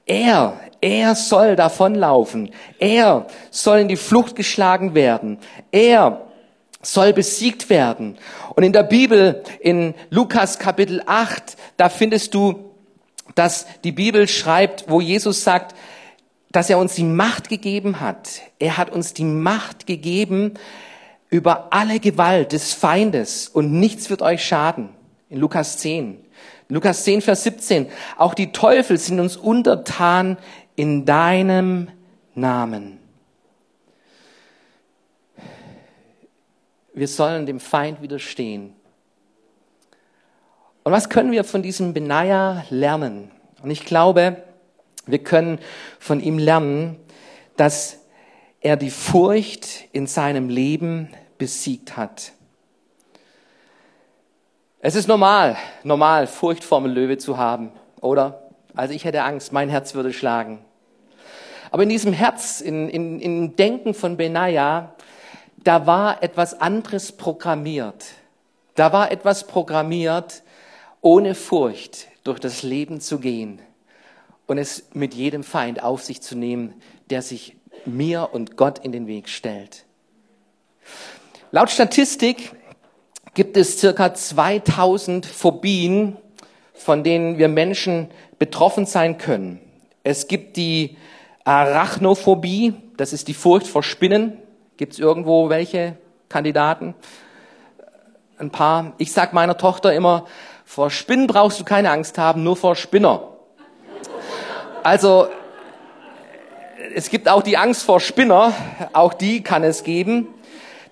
er, 0.06 0.58
er 0.82 1.14
soll 1.14 1.54
davonlaufen. 1.54 2.50
Er 2.78 3.26
soll 3.50 3.78
in 3.78 3.88
die 3.88 3.96
Flucht 3.96 4.34
geschlagen 4.34 4.94
werden. 4.94 5.38
Er 5.70 6.26
soll 6.82 7.12
besiegt 7.12 7.70
werden. 7.70 8.18
Und 8.56 8.64
in 8.64 8.72
der 8.72 8.82
Bibel, 8.82 9.44
in 9.60 9.94
Lukas 10.10 10.58
Kapitel 10.58 11.00
8, 11.06 11.56
da 11.76 11.88
findest 11.88 12.34
du, 12.34 12.72
dass 13.36 13.66
die 13.84 13.92
Bibel 13.92 14.26
schreibt, 14.26 14.86
wo 14.88 15.00
Jesus 15.00 15.44
sagt, 15.44 15.76
dass 16.50 16.68
er 16.68 16.78
uns 16.78 16.96
die 16.96 17.04
Macht 17.04 17.48
gegeben 17.48 18.00
hat. 18.00 18.40
Er 18.58 18.76
hat 18.76 18.90
uns 18.90 19.14
die 19.14 19.24
Macht 19.24 19.86
gegeben 19.86 20.54
über 21.30 21.68
alle 21.72 22.00
Gewalt 22.00 22.50
des 22.50 22.74
Feindes 22.74 23.48
und 23.48 23.72
nichts 23.72 24.10
wird 24.10 24.20
euch 24.20 24.44
schaden. 24.44 24.90
In 25.30 25.38
Lukas 25.38 25.78
10. 25.78 26.18
Lukas 26.68 27.04
10, 27.04 27.20
Vers 27.20 27.44
17. 27.44 27.86
Auch 28.16 28.34
die 28.34 28.50
Teufel 28.50 28.96
sind 28.96 29.20
uns 29.20 29.36
untertan 29.36 30.38
in 30.76 31.04
deinem 31.04 31.90
Namen. 32.34 32.98
Wir 36.94 37.08
sollen 37.08 37.46
dem 37.46 37.60
Feind 37.60 38.02
widerstehen. 38.02 38.74
Und 40.84 40.92
was 40.92 41.08
können 41.08 41.32
wir 41.32 41.44
von 41.44 41.62
diesem 41.62 41.94
Benaja 41.94 42.64
lernen? 42.70 43.30
Und 43.62 43.70
ich 43.70 43.84
glaube, 43.84 44.42
wir 45.06 45.18
können 45.18 45.58
von 45.98 46.20
ihm 46.20 46.38
lernen, 46.38 46.96
dass 47.56 47.98
er 48.60 48.76
die 48.76 48.90
Furcht 48.90 49.88
in 49.92 50.06
seinem 50.06 50.48
Leben 50.48 51.08
besiegt 51.38 51.96
hat. 51.96 52.32
Es 54.80 54.96
ist 54.96 55.06
normal, 55.06 55.56
normal, 55.84 56.26
Furcht 56.26 56.64
vor 56.64 56.80
dem 56.80 56.92
Löwe 56.92 57.16
zu 57.16 57.38
haben, 57.38 57.72
oder? 58.00 58.41
Also 58.74 58.94
ich 58.94 59.04
hätte 59.04 59.22
Angst, 59.22 59.52
mein 59.52 59.68
Herz 59.68 59.94
würde 59.94 60.12
schlagen. 60.12 60.64
Aber 61.70 61.82
in 61.82 61.88
diesem 61.88 62.12
Herz, 62.12 62.60
in, 62.60 62.88
in, 62.88 63.20
im 63.20 63.56
Denken 63.56 63.94
von 63.94 64.16
Benaja, 64.16 64.94
da 65.64 65.86
war 65.86 66.22
etwas 66.22 66.60
anderes 66.60 67.12
programmiert. 67.12 68.04
Da 68.74 68.92
war 68.92 69.10
etwas 69.10 69.46
programmiert, 69.46 70.42
ohne 71.00 71.34
Furcht 71.34 72.08
durch 72.24 72.38
das 72.38 72.62
Leben 72.62 73.00
zu 73.00 73.18
gehen 73.18 73.60
und 74.46 74.58
es 74.58 74.84
mit 74.92 75.14
jedem 75.14 75.44
Feind 75.44 75.82
auf 75.82 76.02
sich 76.02 76.20
zu 76.20 76.36
nehmen, 76.36 76.74
der 77.10 77.22
sich 77.22 77.56
mir 77.84 78.30
und 78.32 78.56
Gott 78.56 78.78
in 78.78 78.92
den 78.92 79.06
Weg 79.06 79.28
stellt. 79.28 79.84
Laut 81.50 81.70
Statistik 81.70 82.52
gibt 83.34 83.56
es 83.56 83.78
circa 83.78 84.14
2000 84.14 85.26
Phobien, 85.26 86.16
von 86.82 87.04
denen 87.04 87.38
wir 87.38 87.48
Menschen 87.48 88.10
betroffen 88.38 88.86
sein 88.86 89.18
können. 89.18 89.60
Es 90.02 90.26
gibt 90.26 90.56
die 90.56 90.96
Arachnophobie, 91.44 92.74
das 92.96 93.12
ist 93.12 93.28
die 93.28 93.34
Furcht 93.34 93.66
vor 93.66 93.82
Spinnen. 93.82 94.36
Gibt 94.76 94.94
es 94.94 94.98
irgendwo 94.98 95.48
welche 95.48 95.96
Kandidaten? 96.28 96.94
Ein 98.38 98.50
paar. 98.50 98.94
Ich 98.98 99.12
sag 99.12 99.32
meiner 99.32 99.56
Tochter 99.56 99.92
immer, 99.92 100.26
vor 100.64 100.90
Spinnen 100.90 101.26
brauchst 101.26 101.60
du 101.60 101.64
keine 101.64 101.90
Angst 101.90 102.18
haben, 102.18 102.42
nur 102.42 102.56
vor 102.56 102.74
Spinner. 102.74 103.28
Also, 104.82 105.28
es 106.94 107.10
gibt 107.10 107.28
auch 107.28 107.42
die 107.42 107.56
Angst 107.56 107.84
vor 107.84 108.00
Spinner, 108.00 108.52
auch 108.92 109.14
die 109.14 109.42
kann 109.42 109.62
es 109.62 109.84
geben. 109.84 110.26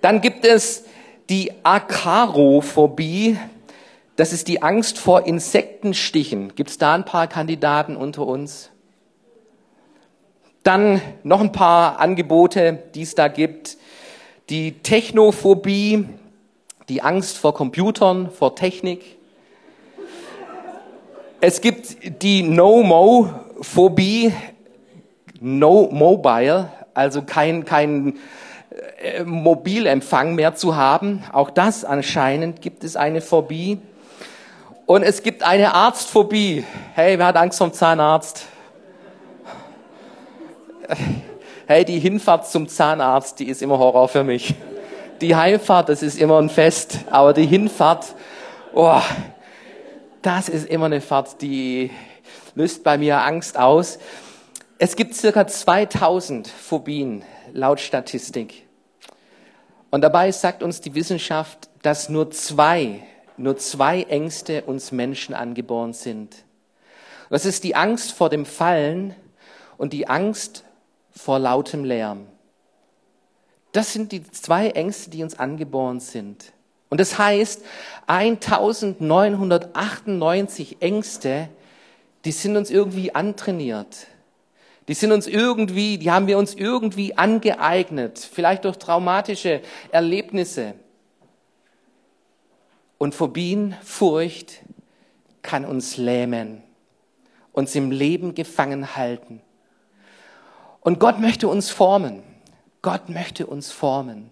Dann 0.01 0.21
gibt 0.21 0.45
es 0.45 0.85
die 1.29 1.51
Akarophobie, 1.63 3.37
das 4.15 4.33
ist 4.33 4.47
die 4.47 4.61
Angst 4.61 4.97
vor 4.99 5.25
Insektenstichen. 5.25 6.55
Gibt 6.55 6.69
es 6.69 6.77
da 6.77 6.93
ein 6.93 7.05
paar 7.05 7.27
Kandidaten 7.27 7.95
unter 7.95 8.27
uns? 8.27 8.69
Dann 10.63 11.01
noch 11.23 11.41
ein 11.41 11.51
paar 11.51 11.99
Angebote, 11.99 12.83
die 12.93 13.01
es 13.01 13.15
da 13.15 13.27
gibt. 13.29 13.77
Die 14.49 14.73
Technophobie, 14.83 16.05
die 16.89 17.01
Angst 17.01 17.37
vor 17.37 17.53
Computern, 17.53 18.29
vor 18.29 18.55
Technik. 18.55 19.17
Es 21.39 21.61
gibt 21.61 22.21
die 22.21 22.43
No-Mo-Phobie, 22.43 24.33
No 25.39 25.89
Mobile, 25.91 26.71
also 26.93 27.23
kein, 27.23 27.65
kein 27.65 28.19
äh, 29.01 29.23
Mobilempfang 29.23 30.35
mehr 30.35 30.53
zu 30.53 30.75
haben. 30.75 31.23
Auch 31.31 31.49
das 31.49 31.83
anscheinend 31.83 32.61
gibt 32.61 32.83
es 32.83 32.95
eine 32.95 33.21
Phobie. 33.21 33.79
Und 34.91 35.03
es 35.03 35.23
gibt 35.23 35.41
eine 35.41 35.73
Arztphobie. 35.73 36.65
Hey, 36.95 37.17
wer 37.17 37.27
hat 37.27 37.37
Angst 37.37 37.59
vom 37.59 37.71
Zahnarzt? 37.71 38.45
Hey, 41.65 41.85
die 41.85 41.97
Hinfahrt 41.97 42.49
zum 42.49 42.67
Zahnarzt, 42.67 43.39
die 43.39 43.47
ist 43.47 43.61
immer 43.61 43.79
Horror 43.79 44.09
für 44.09 44.25
mich. 44.25 44.53
Die 45.21 45.33
Heimfahrt, 45.33 45.87
das 45.87 46.03
ist 46.03 46.19
immer 46.19 46.39
ein 46.39 46.49
Fest, 46.49 47.05
aber 47.09 47.31
die 47.31 47.45
Hinfahrt, 47.45 48.15
oh, 48.73 48.99
das 50.21 50.49
ist 50.49 50.67
immer 50.67 50.87
eine 50.87 50.99
Fahrt, 50.99 51.41
die 51.41 51.89
löst 52.55 52.83
bei 52.83 52.97
mir 52.97 53.21
Angst 53.21 53.57
aus. 53.57 53.97
Es 54.77 54.97
gibt 54.97 55.15
circa 55.15 55.47
2000 55.47 56.49
Phobien 56.49 57.23
laut 57.53 57.79
Statistik. 57.79 58.67
Und 59.89 60.01
dabei 60.01 60.33
sagt 60.33 60.61
uns 60.61 60.81
die 60.81 60.93
Wissenschaft, 60.95 61.69
dass 61.81 62.09
nur 62.09 62.31
zwei, 62.31 63.03
nur 63.37 63.57
zwei 63.57 64.03
Ängste 64.03 64.63
uns 64.63 64.91
Menschen 64.91 65.33
angeboren 65.35 65.93
sind. 65.93 66.35
Das 67.29 67.45
ist 67.45 67.63
die 67.63 67.75
Angst 67.75 68.11
vor 68.11 68.29
dem 68.29 68.45
Fallen 68.45 69.15
und 69.77 69.93
die 69.93 70.07
Angst 70.07 70.65
vor 71.11 71.39
lautem 71.39 71.85
Lärm. 71.85 72.27
Das 73.71 73.93
sind 73.93 74.11
die 74.11 74.29
zwei 74.29 74.71
Ängste, 74.71 75.09
die 75.11 75.23
uns 75.23 75.39
angeboren 75.39 76.01
sind. 76.01 76.51
Und 76.89 76.99
das 76.99 77.17
heißt, 77.17 77.63
1998 78.07 80.81
Ängste, 80.81 81.47
die 82.25 82.33
sind 82.33 82.57
uns 82.57 82.69
irgendwie 82.69 83.15
antrainiert. 83.15 84.07
Die 84.89 84.93
sind 84.93 85.13
uns 85.13 85.25
irgendwie, 85.25 85.97
die 85.97 86.11
haben 86.11 86.27
wir 86.27 86.37
uns 86.37 86.53
irgendwie 86.53 87.17
angeeignet, 87.17 88.19
vielleicht 88.19 88.65
durch 88.65 88.77
traumatische 88.77 89.61
Erlebnisse. 89.91 90.73
Und 93.01 93.15
Phobien, 93.15 93.75
Furcht 93.81 94.61
kann 95.41 95.65
uns 95.65 95.97
lähmen, 95.97 96.61
uns 97.51 97.73
im 97.73 97.89
Leben 97.89 98.35
gefangen 98.35 98.95
halten. 98.95 99.41
Und 100.81 100.99
Gott 100.99 101.19
möchte 101.19 101.47
uns 101.47 101.71
formen. 101.71 102.21
Gott 102.83 103.09
möchte 103.09 103.47
uns 103.47 103.71
formen. 103.71 104.29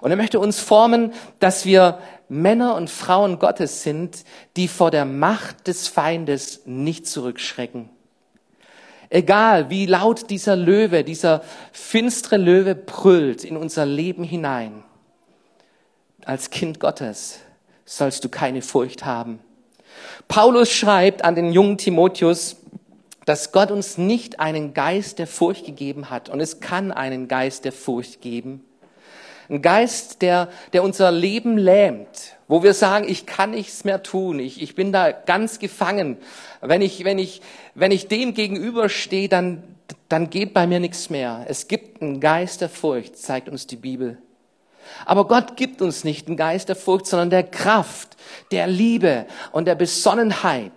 Und 0.00 0.10
er 0.10 0.16
möchte 0.16 0.40
uns 0.40 0.58
formen, 0.58 1.12
dass 1.38 1.66
wir 1.66 1.98
Männer 2.30 2.76
und 2.76 2.88
Frauen 2.88 3.38
Gottes 3.38 3.82
sind, 3.82 4.24
die 4.56 4.68
vor 4.68 4.90
der 4.90 5.04
Macht 5.04 5.66
des 5.66 5.86
Feindes 5.86 6.62
nicht 6.64 7.06
zurückschrecken. 7.06 7.90
Egal 9.10 9.68
wie 9.68 9.84
laut 9.84 10.30
dieser 10.30 10.56
Löwe, 10.56 11.04
dieser 11.04 11.42
finstere 11.72 12.38
Löwe 12.38 12.74
brüllt 12.74 13.44
in 13.44 13.58
unser 13.58 13.84
Leben 13.84 14.24
hinein, 14.24 14.82
als 16.24 16.48
Kind 16.48 16.80
Gottes 16.80 17.40
sollst 17.86 18.24
du 18.24 18.28
keine 18.28 18.60
Furcht 18.60 19.06
haben. 19.06 19.38
Paulus 20.28 20.70
schreibt 20.70 21.24
an 21.24 21.34
den 21.34 21.52
jungen 21.52 21.78
Timotheus, 21.78 22.56
dass 23.24 23.52
Gott 23.52 23.70
uns 23.70 23.96
nicht 23.96 24.40
einen 24.40 24.74
Geist 24.74 25.18
der 25.18 25.26
Furcht 25.26 25.64
gegeben 25.64 26.10
hat. 26.10 26.28
Und 26.28 26.40
es 26.40 26.60
kann 26.60 26.92
einen 26.92 27.28
Geist 27.28 27.64
der 27.64 27.72
Furcht 27.72 28.20
geben. 28.20 28.64
Ein 29.48 29.62
Geist, 29.62 30.22
der, 30.22 30.48
der 30.72 30.82
unser 30.82 31.12
Leben 31.12 31.56
lähmt, 31.56 32.36
wo 32.48 32.62
wir 32.62 32.74
sagen, 32.74 33.06
ich 33.08 33.26
kann 33.26 33.52
nichts 33.52 33.84
mehr 33.84 34.02
tun, 34.02 34.40
ich, 34.40 34.60
ich 34.60 34.74
bin 34.74 34.92
da 34.92 35.12
ganz 35.12 35.60
gefangen. 35.60 36.16
Wenn 36.60 36.82
ich, 36.82 37.04
wenn 37.04 37.18
ich, 37.18 37.42
wenn 37.74 37.92
ich 37.92 38.08
dem 38.08 38.34
gegenüberstehe, 38.34 39.28
dann, 39.28 39.62
dann 40.08 40.30
geht 40.30 40.52
bei 40.52 40.66
mir 40.66 40.80
nichts 40.80 41.10
mehr. 41.10 41.44
Es 41.48 41.68
gibt 41.68 42.02
einen 42.02 42.20
Geist 42.20 42.60
der 42.60 42.68
Furcht, 42.68 43.16
zeigt 43.16 43.48
uns 43.48 43.68
die 43.68 43.76
Bibel. 43.76 44.18
Aber 45.04 45.26
Gott 45.26 45.56
gibt 45.56 45.82
uns 45.82 46.04
nicht 46.04 46.26
einen 46.26 46.36
Geist 46.36 46.68
der 46.68 46.76
Furcht, 46.76 47.06
sondern 47.06 47.30
der 47.30 47.42
Kraft, 47.42 48.16
der 48.50 48.66
Liebe 48.66 49.26
und 49.52 49.66
der 49.66 49.74
Besonnenheit. 49.74 50.72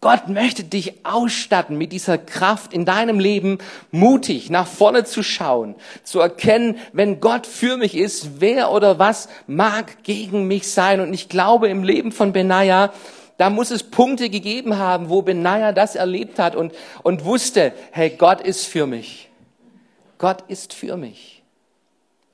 Gott 0.00 0.28
möchte 0.28 0.62
dich 0.62 1.04
ausstatten 1.04 1.76
mit 1.76 1.90
dieser 1.90 2.18
Kraft 2.18 2.72
in 2.72 2.84
deinem 2.84 3.18
Leben, 3.18 3.58
mutig 3.90 4.48
nach 4.48 4.68
vorne 4.68 5.04
zu 5.04 5.24
schauen, 5.24 5.74
zu 6.04 6.20
erkennen, 6.20 6.78
wenn 6.92 7.18
Gott 7.18 7.48
für 7.48 7.76
mich 7.76 7.96
ist, 7.96 8.40
wer 8.40 8.70
oder 8.70 9.00
was 9.00 9.28
mag 9.48 10.04
gegen 10.04 10.46
mich 10.46 10.70
sein. 10.70 11.00
Und 11.00 11.12
ich 11.12 11.28
glaube, 11.28 11.68
im 11.68 11.82
Leben 11.82 12.12
von 12.12 12.32
Benaja, 12.32 12.92
da 13.38 13.50
muss 13.50 13.72
es 13.72 13.82
Punkte 13.82 14.30
gegeben 14.30 14.78
haben, 14.78 15.08
wo 15.08 15.22
Benaja 15.22 15.72
das 15.72 15.96
erlebt 15.96 16.38
hat 16.38 16.54
und, 16.54 16.72
und 17.02 17.24
wusste, 17.24 17.72
hey, 17.90 18.10
Gott 18.10 18.40
ist 18.40 18.66
für 18.66 18.86
mich. 18.86 19.30
Gott 20.18 20.44
ist 20.46 20.74
für 20.74 20.96
mich. 20.96 21.37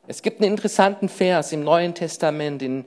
Es 0.06 0.22
gibt 0.22 0.40
einen 0.40 0.50
interessanten 0.50 1.08
Vers 1.08 1.52
im 1.52 1.64
Neuen 1.64 1.94
Testament, 1.94 2.62
in, 2.62 2.84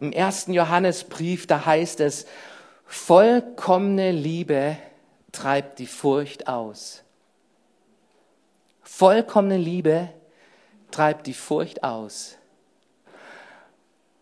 im 0.00 0.12
ersten 0.12 0.52
Johannesbrief, 0.52 1.46
da 1.46 1.64
heißt 1.64 2.00
es, 2.00 2.26
Vollkommene 2.86 4.12
Liebe 4.12 4.76
treibt 5.30 5.78
die 5.78 5.86
Furcht 5.86 6.48
aus. 6.48 7.02
Vollkommene 8.82 9.58
Liebe 9.58 10.08
treibt 10.90 11.26
die 11.26 11.34
Furcht 11.34 11.84
aus. 11.84 12.36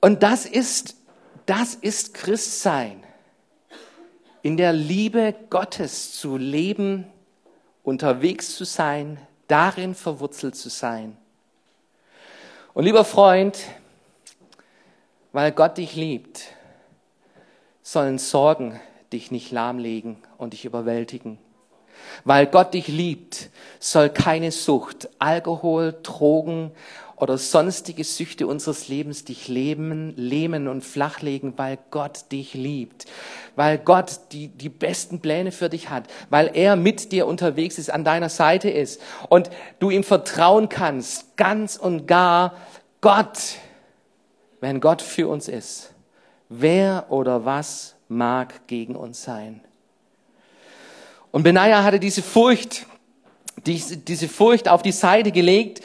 Und 0.00 0.22
das 0.22 0.44
ist, 0.44 0.96
das 1.46 1.74
ist 1.74 2.12
Christsein. 2.12 3.02
In 4.42 4.56
der 4.56 4.72
Liebe 4.72 5.34
Gottes 5.48 6.12
zu 6.12 6.36
leben, 6.36 7.06
unterwegs 7.82 8.56
zu 8.56 8.64
sein, 8.64 9.18
darin 9.48 9.94
verwurzelt 9.94 10.56
zu 10.56 10.68
sein. 10.68 11.16
Und 12.76 12.85
lieber 12.85 13.06
Freund, 13.06 13.59
weil 15.33 15.50
Gott 15.50 15.78
dich 15.78 15.97
liebt, 15.97 16.42
sollen 17.83 18.18
Sorgen 18.18 18.78
dich 19.14 19.30
nicht 19.30 19.50
lahmlegen 19.50 20.18
und 20.37 20.52
dich 20.52 20.66
überwältigen. 20.66 21.38
Weil 22.25 22.47
Gott 22.47 22.75
dich 22.75 22.88
liebt, 22.88 23.49
soll 23.80 24.11
keine 24.11 24.52
Sucht, 24.52 25.09
Alkohol, 25.18 25.99
Drogen 26.02 26.71
oder 27.16 27.38
sonstige 27.38 28.04
Süchte 28.04 28.46
unseres 28.46 28.88
Lebens 28.88 29.25
dich 29.25 29.49
leben, 29.49 30.14
lähmen 30.16 30.68
und 30.68 30.85
flachlegen, 30.85 31.54
weil 31.56 31.78
Gott 31.90 32.30
dich 32.30 32.54
liebt. 32.54 33.06
Weil 33.56 33.78
Gott 33.78 34.20
die, 34.32 34.49
die 34.49 34.68
besten 34.68 35.20
Pläne 35.20 35.50
für 35.50 35.68
dich 35.68 35.88
hat. 35.88 36.04
Weil 36.28 36.50
er 36.52 36.76
mit 36.76 37.12
dir 37.12 37.26
unterwegs 37.26 37.78
ist, 37.78 37.90
an 37.90 38.04
deiner 38.04 38.28
Seite 38.28 38.68
ist. 38.68 39.00
Und 39.28 39.50
du 39.78 39.90
ihm 39.90 40.04
vertrauen 40.04 40.68
kannst, 40.68 41.37
ganz 41.37 41.76
und 41.76 42.06
gar 42.06 42.54
Gott, 43.00 43.56
wenn 44.61 44.80
Gott 44.80 45.00
für 45.00 45.28
uns 45.28 45.49
ist 45.49 45.94
wer 46.49 47.06
oder 47.08 47.44
was 47.44 47.94
mag 48.08 48.66
gegen 48.66 48.96
uns 48.96 49.23
sein? 49.23 49.61
Und 51.30 51.42
Benaja 51.42 51.82
hatte 51.82 52.00
diese 52.00 52.23
Furcht, 52.23 52.87
diese, 53.66 53.96
diese 53.96 54.28
Furcht 54.28 54.68
auf 54.68 54.82
die 54.82 54.92
Seite 54.92 55.32
gelegt 55.32 55.82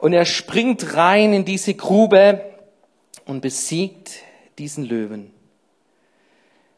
und 0.00 0.12
er 0.12 0.24
springt 0.24 0.96
rein 0.96 1.32
in 1.32 1.44
diese 1.44 1.74
Grube 1.74 2.42
und 3.26 3.42
besiegt 3.42 4.10
diesen 4.58 4.84
Löwen. 4.84 5.30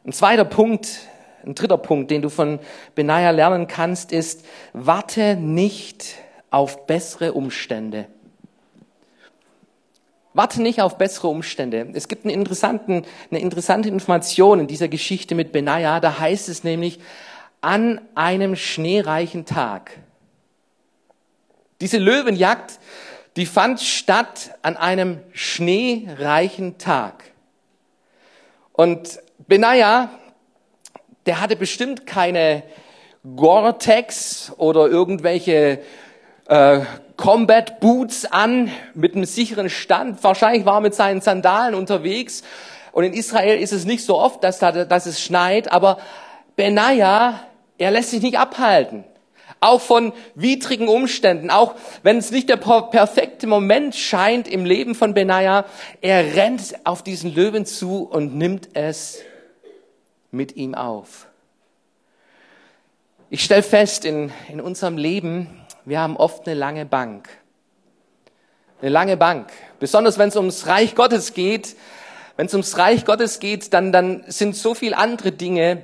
Ein 0.05 0.11
zweiter 0.11 0.45
Punkt, 0.45 0.99
ein 1.45 1.55
dritter 1.55 1.77
Punkt, 1.77 2.11
den 2.11 2.21
du 2.21 2.29
von 2.29 2.59
Benaja 2.95 3.31
lernen 3.31 3.67
kannst, 3.67 4.11
ist, 4.11 4.45
warte 4.73 5.35
nicht 5.37 6.15
auf 6.49 6.85
bessere 6.85 7.33
Umstände. 7.33 8.07
Warte 10.33 10.61
nicht 10.61 10.81
auf 10.81 10.97
bessere 10.97 11.27
Umstände. 11.27 11.87
Es 11.93 12.07
gibt 12.07 12.25
einen 12.25 12.33
interessanten, 12.33 13.05
eine 13.31 13.39
interessante 13.39 13.87
Information 13.87 14.59
in 14.59 14.67
dieser 14.67 14.87
Geschichte 14.87 15.35
mit 15.35 15.51
Benaja. 15.51 15.99
Da 15.99 16.19
heißt 16.19 16.49
es 16.49 16.63
nämlich, 16.63 16.99
an 17.61 18.01
einem 18.15 18.57
schneereichen 18.57 19.45
Tag. 19.45 19.91
Diese 21.79 21.97
Löwenjagd, 21.97 22.79
die 23.35 23.45
fand 23.45 23.81
statt 23.81 24.51
an 24.61 24.77
einem 24.77 25.19
schneereichen 25.33 26.77
Tag. 26.77 27.23
Und 28.71 29.19
Benaja, 29.47 30.09
der 31.25 31.41
hatte 31.41 31.55
bestimmt 31.55 32.05
keine 32.05 32.63
Gore-Tex 33.35 34.51
oder 34.57 34.87
irgendwelche 34.87 35.79
äh, 36.47 36.81
Combat 37.15 37.79
Boots 37.79 38.25
an 38.25 38.69
mit 38.93 39.15
einem 39.15 39.25
sicheren 39.25 39.69
Stand. 39.69 40.23
Wahrscheinlich 40.23 40.65
war 40.65 40.75
er 40.75 40.81
mit 40.81 40.95
seinen 40.95 41.21
Sandalen 41.21 41.75
unterwegs. 41.75 42.43
Und 42.91 43.05
in 43.05 43.13
Israel 43.13 43.59
ist 43.59 43.71
es 43.71 43.85
nicht 43.85 44.05
so 44.05 44.19
oft, 44.19 44.43
dass, 44.43 44.59
da, 44.59 44.71
dass 44.71 45.05
es 45.05 45.21
schneit. 45.21 45.71
Aber 45.71 45.97
Benaja, 46.55 47.39
er 47.77 47.91
lässt 47.91 48.11
sich 48.11 48.21
nicht 48.21 48.37
abhalten. 48.37 49.05
Auch 49.63 49.81
von 49.81 50.13
widrigen 50.35 50.87
Umständen. 50.87 51.49
Auch 51.49 51.75
wenn 52.03 52.17
es 52.17 52.31
nicht 52.31 52.49
der 52.49 52.57
perfekte 52.57 53.47
Moment 53.47 53.95
scheint 53.95 54.47
im 54.47 54.65
Leben 54.65 54.93
von 54.93 55.13
Benaja. 55.13 55.65
Er 56.01 56.35
rennt 56.35 56.85
auf 56.85 57.03
diesen 57.03 57.33
Löwen 57.33 57.65
zu 57.65 58.03
und 58.03 58.35
nimmt 58.35 58.69
es 58.73 59.19
mit 60.31 60.55
ihm 60.55 60.75
auf. 60.75 61.27
Ich 63.29 63.43
stelle 63.43 63.63
fest 63.63 64.05
in, 64.05 64.31
in 64.49 64.61
unserem 64.61 64.97
Leben, 64.97 65.65
wir 65.85 65.99
haben 65.99 66.17
oft 66.17 66.45
eine 66.45 66.59
lange 66.59 66.85
Bank. 66.85 67.29
Eine 68.81 68.91
lange 68.91 69.17
Bank. 69.17 69.51
Besonders 69.79 70.17
wenn 70.17 70.29
es 70.29 70.35
ums 70.35 70.67
Reich 70.67 70.93
Gottes 70.93 71.33
geht. 71.33 71.75
Wenn 72.35 72.47
es 72.47 72.53
ums 72.53 72.77
Reich 72.77 73.05
Gottes 73.05 73.39
geht, 73.39 73.73
dann, 73.73 73.91
dann 73.91 74.23
sind 74.27 74.55
so 74.55 74.73
viele 74.73 74.97
andere 74.97 75.31
Dinge 75.31 75.83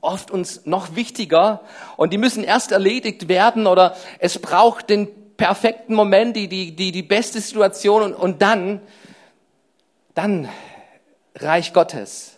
oft 0.00 0.30
uns 0.30 0.66
noch 0.66 0.96
wichtiger 0.96 1.60
und 1.96 2.12
die 2.12 2.18
müssen 2.18 2.44
erst 2.44 2.72
erledigt 2.72 3.28
werden 3.28 3.66
oder 3.66 3.96
es 4.18 4.38
braucht 4.38 4.90
den 4.90 5.36
perfekten 5.36 5.94
Moment, 5.94 6.36
die, 6.36 6.48
die, 6.48 6.74
die, 6.74 6.92
die 6.92 7.02
beste 7.02 7.40
Situation 7.40 8.02
und, 8.02 8.14
und 8.14 8.42
dann, 8.42 8.80
dann 10.14 10.48
Reich 11.36 11.72
Gottes. 11.72 12.36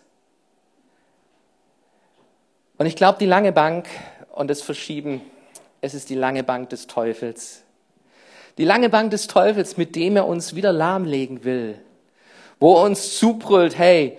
Und 2.79 2.87
ich 2.87 2.97
glaube, 2.97 3.19
die 3.19 3.27
lange 3.27 3.53
Bank 3.53 3.87
und 4.33 4.49
das 4.49 4.63
Verschieben 4.63 5.21
es 5.85 5.95
ist 5.95 6.09
die 6.11 6.15
lange 6.15 6.45
Bank 6.45 6.71
des 6.71 6.87
Teufels. 6.87 7.65
Die 8.57 8.65
lange 8.65 8.89
Bank 8.89 9.11
des 9.11 9.27
Teufels, 9.27 9.77
mit 9.77 9.97
dem 9.97 10.17
er 10.17 10.27
uns 10.27 10.55
wieder 10.55 10.73
lahmlegen 10.73 11.43
will. 11.43 11.77
Wo 12.61 12.77
er 12.77 12.85
uns 12.85 13.19
zubrüllt, 13.19 13.77
hey, 13.77 14.17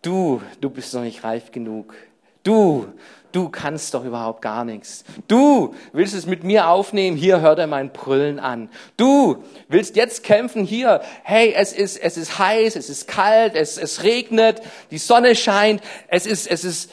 du, 0.00 0.40
du 0.62 0.70
bist 0.70 0.94
noch 0.94 1.02
nicht 1.02 1.22
reif 1.22 1.52
genug. 1.52 1.94
Du, 2.42 2.86
du 3.32 3.48
kannst 3.48 3.94
doch 3.94 4.04
überhaupt 4.04 4.42
gar 4.42 4.64
nichts. 4.64 5.04
Du 5.28 5.74
willst 5.92 6.14
es 6.14 6.26
mit 6.26 6.44
mir 6.44 6.68
aufnehmen, 6.68 7.16
hier 7.16 7.40
hört 7.40 7.58
er 7.58 7.66
mein 7.66 7.92
Brüllen 7.92 8.38
an. 8.40 8.68
Du 8.96 9.44
willst 9.68 9.96
jetzt 9.96 10.24
kämpfen, 10.24 10.64
hier, 10.64 11.00
hey, 11.22 11.54
es 11.56 11.72
ist, 11.72 11.96
es 11.96 12.16
ist 12.16 12.38
heiß, 12.38 12.76
es 12.76 12.90
ist 12.90 13.08
kalt, 13.08 13.54
es, 13.54 13.78
es 13.78 14.02
regnet, 14.02 14.60
die 14.90 14.98
Sonne 14.98 15.34
scheint, 15.34 15.82
es 16.08 16.26
ist, 16.26 16.46
es 16.46 16.64
ist, 16.64 16.90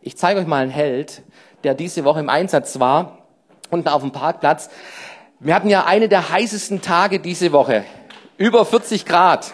ich 0.00 0.16
zeige 0.16 0.40
euch 0.40 0.46
mal 0.46 0.62
einen 0.62 0.70
Held, 0.70 1.22
der 1.64 1.74
diese 1.74 2.04
Woche 2.04 2.20
im 2.20 2.28
Einsatz 2.28 2.78
war, 2.78 3.26
unten 3.70 3.88
auf 3.88 4.02
dem 4.02 4.12
Parkplatz. 4.12 4.70
Wir 5.40 5.54
hatten 5.54 5.68
ja 5.68 5.84
eine 5.84 6.08
der 6.08 6.30
heißesten 6.30 6.80
Tage 6.80 7.18
diese 7.18 7.52
Woche. 7.52 7.84
Über 8.36 8.64
40 8.64 9.04
Grad. 9.04 9.52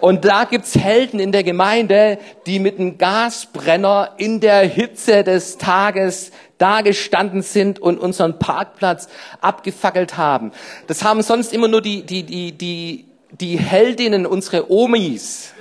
Und 0.00 0.24
da 0.24 0.44
gibt's 0.44 0.76
Helden 0.76 1.20
in 1.20 1.32
der 1.32 1.42
Gemeinde, 1.42 2.18
die 2.46 2.58
mit 2.58 2.78
einem 2.78 2.98
Gasbrenner 2.98 4.10
in 4.18 4.40
der 4.40 4.60
Hitze 4.60 5.24
des 5.24 5.58
Tages 5.58 6.32
dagestanden 6.58 7.42
sind 7.42 7.78
und 7.78 7.98
unseren 7.98 8.38
Parkplatz 8.38 9.08
abgefackelt 9.40 10.16
haben. 10.16 10.52
Das 10.86 11.02
haben 11.02 11.22
sonst 11.22 11.52
immer 11.52 11.68
nur 11.68 11.82
die, 11.82 12.02
die, 12.02 12.24
die, 12.24 12.52
die, 12.52 13.06
die 13.30 13.58
Heldinnen, 13.58 14.26
unsere 14.26 14.70
Omis 14.70 15.52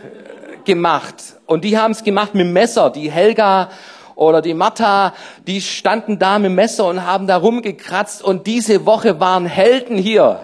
gemacht. 0.66 1.16
Und 1.46 1.64
die 1.64 1.78
haben 1.78 1.92
es 1.92 2.04
gemacht 2.04 2.34
mit 2.34 2.46
dem 2.46 2.54
Messer. 2.54 2.90
Die 2.90 3.12
Helga 3.12 3.70
oder 4.16 4.42
die 4.42 4.54
Martha, 4.54 5.14
die 5.46 5.62
standen 5.62 6.20
da 6.20 6.40
mit 6.40 6.50
dem 6.50 6.56
Messer 6.56 6.88
und 6.88 7.06
haben 7.06 7.28
da 7.28 7.38
rumgekratzt 7.38 8.24
und 8.24 8.48
diese 8.48 8.86
Woche 8.86 9.20
waren 9.20 9.46
Helden 9.46 9.98
hier. 9.98 10.40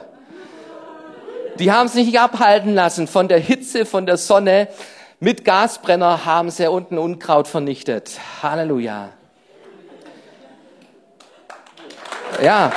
Die 1.61 1.71
haben 1.71 1.87
sich 1.87 2.07
nicht 2.07 2.19
abhalten 2.19 2.73
lassen 2.73 3.05
von 3.07 3.27
der 3.27 3.37
Hitze, 3.37 3.85
von 3.85 4.07
der 4.07 4.17
Sonne. 4.17 4.67
Mit 5.19 5.45
Gasbrenner 5.45 6.25
haben 6.25 6.49
sie 6.49 6.67
unten 6.67 6.97
Unkraut 6.97 7.47
vernichtet. 7.47 8.19
Halleluja. 8.41 9.09
Ja. 12.41 12.71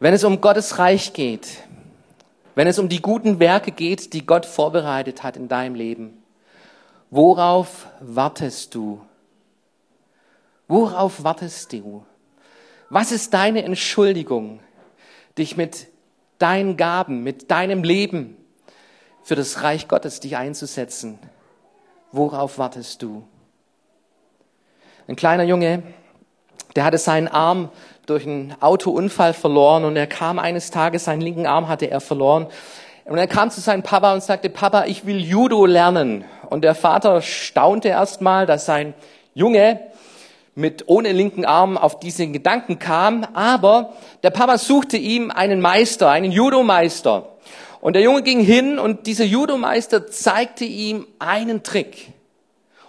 Wenn 0.00 0.14
es 0.14 0.24
um 0.24 0.40
Gottes 0.40 0.80
Reich 0.80 1.12
geht, 1.12 1.58
wenn 2.56 2.66
es 2.66 2.80
um 2.80 2.88
die 2.88 3.00
guten 3.00 3.38
Werke 3.38 3.70
geht, 3.70 4.12
die 4.12 4.26
Gott 4.26 4.44
vorbereitet 4.44 5.22
hat 5.22 5.36
in 5.36 5.46
deinem 5.46 5.76
Leben, 5.76 6.20
worauf 7.10 7.86
wartest 8.00 8.74
du? 8.74 9.00
Worauf 10.68 11.24
wartest 11.24 11.72
du? 11.72 12.04
Was 12.90 13.10
ist 13.10 13.32
deine 13.32 13.64
Entschuldigung, 13.64 14.60
dich 15.38 15.56
mit 15.56 15.88
deinen 16.38 16.76
Gaben, 16.76 17.22
mit 17.22 17.50
deinem 17.50 17.82
Leben 17.82 18.36
für 19.22 19.34
das 19.34 19.62
Reich 19.62 19.88
Gottes 19.88 20.20
dich 20.20 20.36
einzusetzen? 20.36 21.18
Worauf 22.12 22.58
wartest 22.58 23.02
du? 23.02 23.26
Ein 25.06 25.16
kleiner 25.16 25.44
Junge, 25.44 25.82
der 26.76 26.84
hatte 26.84 26.98
seinen 26.98 27.28
Arm 27.28 27.70
durch 28.04 28.26
einen 28.26 28.54
Autounfall 28.60 29.32
verloren 29.32 29.84
und 29.84 29.96
er 29.96 30.06
kam 30.06 30.38
eines 30.38 30.70
Tages, 30.70 31.04
seinen 31.04 31.22
linken 31.22 31.46
Arm 31.46 31.68
hatte 31.68 31.90
er 31.90 32.00
verloren. 32.00 32.46
Und 33.06 33.16
er 33.16 33.26
kam 33.26 33.50
zu 33.50 33.62
seinem 33.62 33.82
Papa 33.82 34.12
und 34.12 34.22
sagte, 34.22 34.50
Papa, 34.50 34.84
ich 34.84 35.06
will 35.06 35.18
Judo 35.18 35.64
lernen. 35.64 36.26
Und 36.50 36.62
der 36.62 36.74
Vater 36.74 37.22
staunte 37.22 37.88
erstmal, 37.88 38.44
dass 38.44 38.66
sein 38.66 38.92
Junge 39.32 39.80
mit 40.58 40.88
ohne 40.88 41.12
linken 41.12 41.44
Arm 41.44 41.78
auf 41.78 42.00
diesen 42.00 42.32
Gedanken 42.32 42.80
kam, 42.80 43.24
aber 43.32 43.94
der 44.24 44.30
Papa 44.30 44.58
suchte 44.58 44.96
ihm 44.96 45.30
einen 45.30 45.60
Meister, 45.60 46.10
einen 46.10 46.32
Judo-Meister. 46.32 47.28
Und 47.80 47.92
der 47.92 48.02
Junge 48.02 48.22
ging 48.22 48.40
hin 48.40 48.80
und 48.80 49.06
dieser 49.06 49.24
Judo-Meister 49.24 50.08
zeigte 50.08 50.64
ihm 50.64 51.06
einen 51.20 51.62
Trick. 51.62 52.08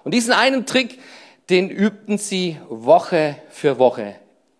Und 0.04 0.16
diesen 0.16 0.34
einen 0.34 0.66
Trick, 0.66 1.00
den 1.52 1.70
übten 1.70 2.18
sie 2.18 2.58
Woche 2.70 3.36
für 3.52 3.78
Woche. 3.78 4.16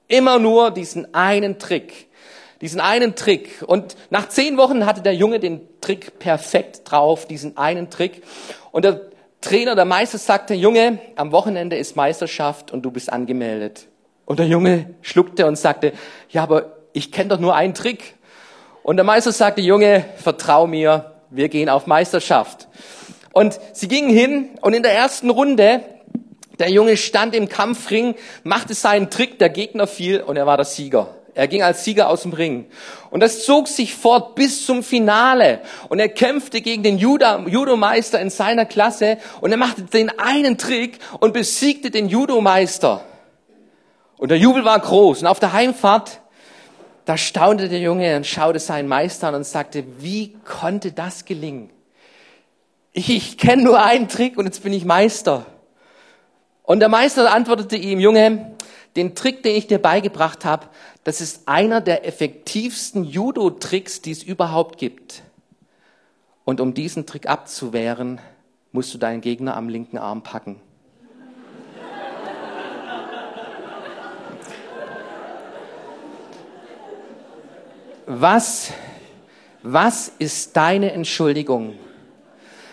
Immer 0.08 0.38
nur 0.38 0.70
diesen 0.70 1.12
einen 1.16 1.58
Trick. 1.58 2.10
Diesen 2.62 2.80
einen 2.80 3.16
Trick. 3.16 3.64
Und 3.66 3.96
nach 4.12 4.30
zehn 4.30 4.56
Wochen 4.58 4.86
hatte 4.86 5.02
der 5.02 5.16
Junge 5.16 5.40
den 5.40 5.62
Trick 5.82 6.20
perfekt 6.20 6.82
drauf, 6.86 7.26
diesen 7.26 7.58
einen 7.58 7.90
Trick. 7.90 8.22
Und 8.72 8.86
der 8.86 9.09
Trainer, 9.42 9.76
der 9.76 9.86
Meister 9.86 10.18
sagte, 10.18 10.54
Junge, 10.54 11.00
am 11.16 11.32
Wochenende 11.32 11.78
ist 11.78 11.96
Meisterschaft 11.96 12.72
und 12.72 12.82
du 12.82 12.92
bist 12.92 13.12
angemeldet. 13.12 13.88
Und 14.26 14.40
der 14.40 14.48
Junge 14.48 14.96
schluckte 15.02 15.46
und 15.48 15.58
sagte, 15.58 15.94
ja, 16.30 16.44
aber 16.44 16.78
ich 16.94 17.12
kenne 17.12 17.30
doch 17.30 17.40
nur 17.40 17.56
einen 17.56 17.74
Trick. 17.74 18.16
Und 18.84 18.98
der 18.98 19.06
Meister 19.06 19.32
sagte, 19.32 19.62
Junge, 19.62 20.06
vertrau 20.18 20.68
mir, 20.68 21.16
wir 21.30 21.50
gehen 21.50 21.70
auf 21.70 21.88
Meisterschaft. 21.88 22.68
Und 23.32 23.60
sie 23.74 23.88
gingen 23.88 24.10
hin 24.10 24.50
und 24.62 24.74
in 24.74 24.84
der 24.84 24.94
ersten 24.94 25.30
Runde, 25.30 25.82
der 26.60 26.70
Junge 26.70 26.98
stand 26.98 27.34
im 27.34 27.48
Kampfring, 27.48 28.16
machte 28.44 28.74
seinen 28.74 29.10
Trick, 29.10 29.40
der 29.40 29.50
Gegner 29.50 29.88
fiel 29.88 30.20
und 30.22 30.36
er 30.36 30.46
war 30.46 30.58
der 30.58 30.66
Sieger. 30.66 31.16
Er 31.36 31.48
ging 31.48 31.64
als 31.64 31.84
Sieger 31.84 32.10
aus 32.10 32.24
dem 32.24 32.34
Ring. 32.34 32.66
Und 33.10 33.22
das 33.22 33.46
zog 33.46 33.68
sich 33.68 33.96
fort 33.96 34.36
bis 34.36 34.66
zum 34.66 34.84
Finale. 34.84 35.62
Und 35.90 36.00
er 36.00 36.10
kämpfte 36.10 36.62
gegen 36.62 36.84
den 36.84 36.98
Judo-Meister 36.98 38.20
in 38.20 38.30
seiner 38.30 38.66
Klasse 38.66 39.18
und 39.42 39.52
er 39.52 39.58
machte 39.58 39.84
den 39.84 40.10
einen 40.20 40.58
Trick 40.58 41.00
und 41.20 41.34
besiegte 41.34 41.92
den 41.92 42.10
Judo-Meister. 42.10 43.04
Und 44.18 44.30
der 44.32 44.38
Jubel 44.38 44.66
war 44.66 44.80
groß. 44.80 45.22
Und 45.22 45.28
auf 45.28 45.40
der 45.40 45.54
Heimfahrt, 45.54 46.20
da 47.06 47.18
staunte 47.18 47.70
der 47.70 47.80
Junge 47.80 48.16
und 48.18 48.28
schaute 48.28 48.60
seinen 48.60 48.88
Meister 48.88 49.30
an 49.30 49.36
und 49.36 49.46
sagte, 49.46 49.84
wie 50.00 50.36
konnte 50.46 50.92
das 50.92 51.26
gelingen? 51.26 51.70
Ich, 52.92 53.10
ich 53.10 53.38
kenne 53.38 53.64
nur 53.64 53.82
einen 53.82 54.08
Trick 54.08 54.38
und 54.38 54.46
jetzt 54.46 54.62
bin 54.62 54.74
ich 54.74 54.84
Meister. 54.84 55.46
Und 56.64 56.82
der 56.82 56.90
Meister 56.90 57.34
antwortete 57.34 57.78
ihm, 57.78 58.00
Junge, 58.00 58.56
den 58.96 59.16
Trick, 59.16 59.44
den 59.44 59.56
ich 59.56 59.68
dir 59.68 59.80
beigebracht 59.80 60.46
habe, 60.46 60.68
das 61.04 61.22
ist 61.22 61.48
einer 61.48 61.82
der 61.82 62.06
effektivsten 62.06 63.04
Judo-Tricks, 63.04 64.02
die 64.02 64.12
es 64.12 64.24
überhaupt 64.24 64.78
gibt. 64.78 65.24
Und 66.46 66.62
um 66.62 66.74
diesen 66.74 67.06
Trick 67.06 67.30
abzuwehren, 67.30 68.20
musst 68.72 68.94
du 68.94 68.98
deinen 68.98 69.22
Gegner 69.22 69.56
am 69.56 69.70
linken 69.70 69.98
Arm 69.98 70.24
packen. 70.24 70.60
Was, 78.12 78.74
was 79.62 80.12
ist 80.18 80.58
deine 80.58 80.92
Entschuldigung? 80.94 81.76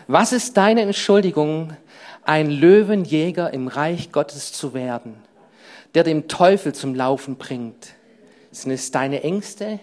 Was 0.07 0.33
ist 0.33 0.57
deine 0.57 0.81
Entschuldigung, 0.81 1.77
ein 2.23 2.51
Löwenjäger 2.51 3.53
im 3.53 3.69
Reich 3.69 4.13
Gottes 4.13 4.53
zu 4.53 4.73
werden? 4.73 5.26
Der 5.97 6.05
dem 6.05 6.29
Teufel 6.29 6.75
zum 6.75 6.95
Laufen 6.95 7.37
bringt? 7.37 7.95
Sind 8.51 8.71
es 8.71 8.91
deine 8.91 9.23
Ängste? 9.23 9.81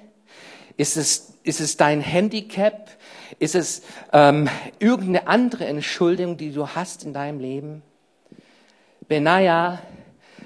Ist 0.77 0.95
es, 0.95 1.33
ist 1.41 1.59
es 1.59 1.75
dein 1.75 2.01
Handicap? 2.01 2.91
Ist 3.39 3.55
es 3.55 3.81
ähm, 4.13 4.47
irgendeine 4.77 5.27
andere 5.27 5.65
Entschuldigung, 5.65 6.37
die 6.37 6.51
du 6.51 6.67
hast 6.67 7.03
in 7.03 7.13
deinem 7.13 7.39
Leben? 7.39 7.81
Benaja, 9.07 9.81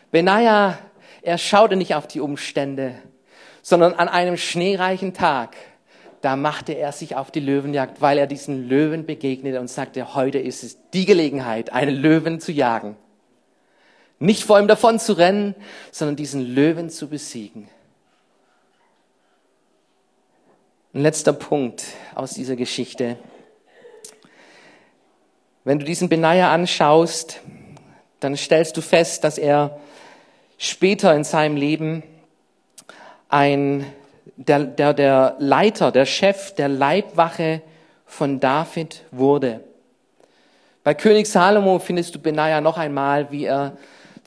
Benaja, 0.10 0.78
er 1.22 1.38
schaute 1.38 1.76
nicht 1.76 1.96
auf 1.96 2.08
die 2.08 2.22
Umstände, 2.22 2.96
sondern 3.62 3.94
an 3.94 4.08
einem 4.08 4.38
schneereichen 4.38 5.14
Tag, 5.14 5.58
da 6.22 6.38
machte 6.38 6.72
er 6.72 6.94
sich 6.94 7.18
auf 7.18 7.30
die 7.30 7.42
Löwenjagd, 7.42 8.00
weil 8.00 8.18
er 8.18 8.28
diesen 8.28 8.70
Löwen 8.70 9.06
begegnete 9.06 9.60
und 9.60 9.70
sagte, 9.70 10.16
heute 10.16 10.40
ist 10.40 10.64
es 10.64 10.78
die 10.92 11.06
Gelegenheit, 11.06 11.74
einen 11.74 11.98
Löwen 11.98 12.40
zu 12.40 12.54
jagen. 12.54 12.96
Nicht 14.20 14.44
vor 14.44 14.60
ihm 14.60 14.68
davon 14.68 15.00
zu 15.00 15.14
rennen, 15.14 15.56
sondern 15.92 16.16
diesen 16.16 16.42
Löwen 16.42 16.90
zu 16.90 17.08
besiegen. 17.08 17.70
Ein 20.94 21.02
letzter 21.02 21.34
Punkt 21.34 21.84
aus 22.16 22.34
dieser 22.34 22.56
Geschichte. 22.56 23.18
Wenn 25.64 25.78
du 25.78 25.86
diesen 25.86 26.10
Benaja 26.10 26.52
anschaust, 26.52 27.42
dann 28.20 28.36
stellst 28.36 28.76
du 28.78 28.82
fest, 28.82 29.24
dass 29.24 29.38
er 29.38 29.80
später 30.58 31.14
in 31.14 31.24
seinem 31.24 31.56
Leben 31.56 32.02
ein, 33.30 33.86
der, 34.38 34.60
der, 34.64 34.94
der 34.94 35.36
Leiter, 35.38 35.92
der 35.92 36.06
Chef 36.06 36.56
der 36.56 36.70
Leibwache 36.70 37.62
von 38.06 38.40
David 38.40 39.04
wurde. 39.12 39.64
Bei 40.84 40.94
König 40.94 41.28
Salomo 41.28 41.80
findest 41.80 42.16
du 42.16 42.20
Benaja 42.20 42.62
noch 42.62 42.78
einmal, 42.78 43.30
wie 43.30 43.46
er 43.46 43.78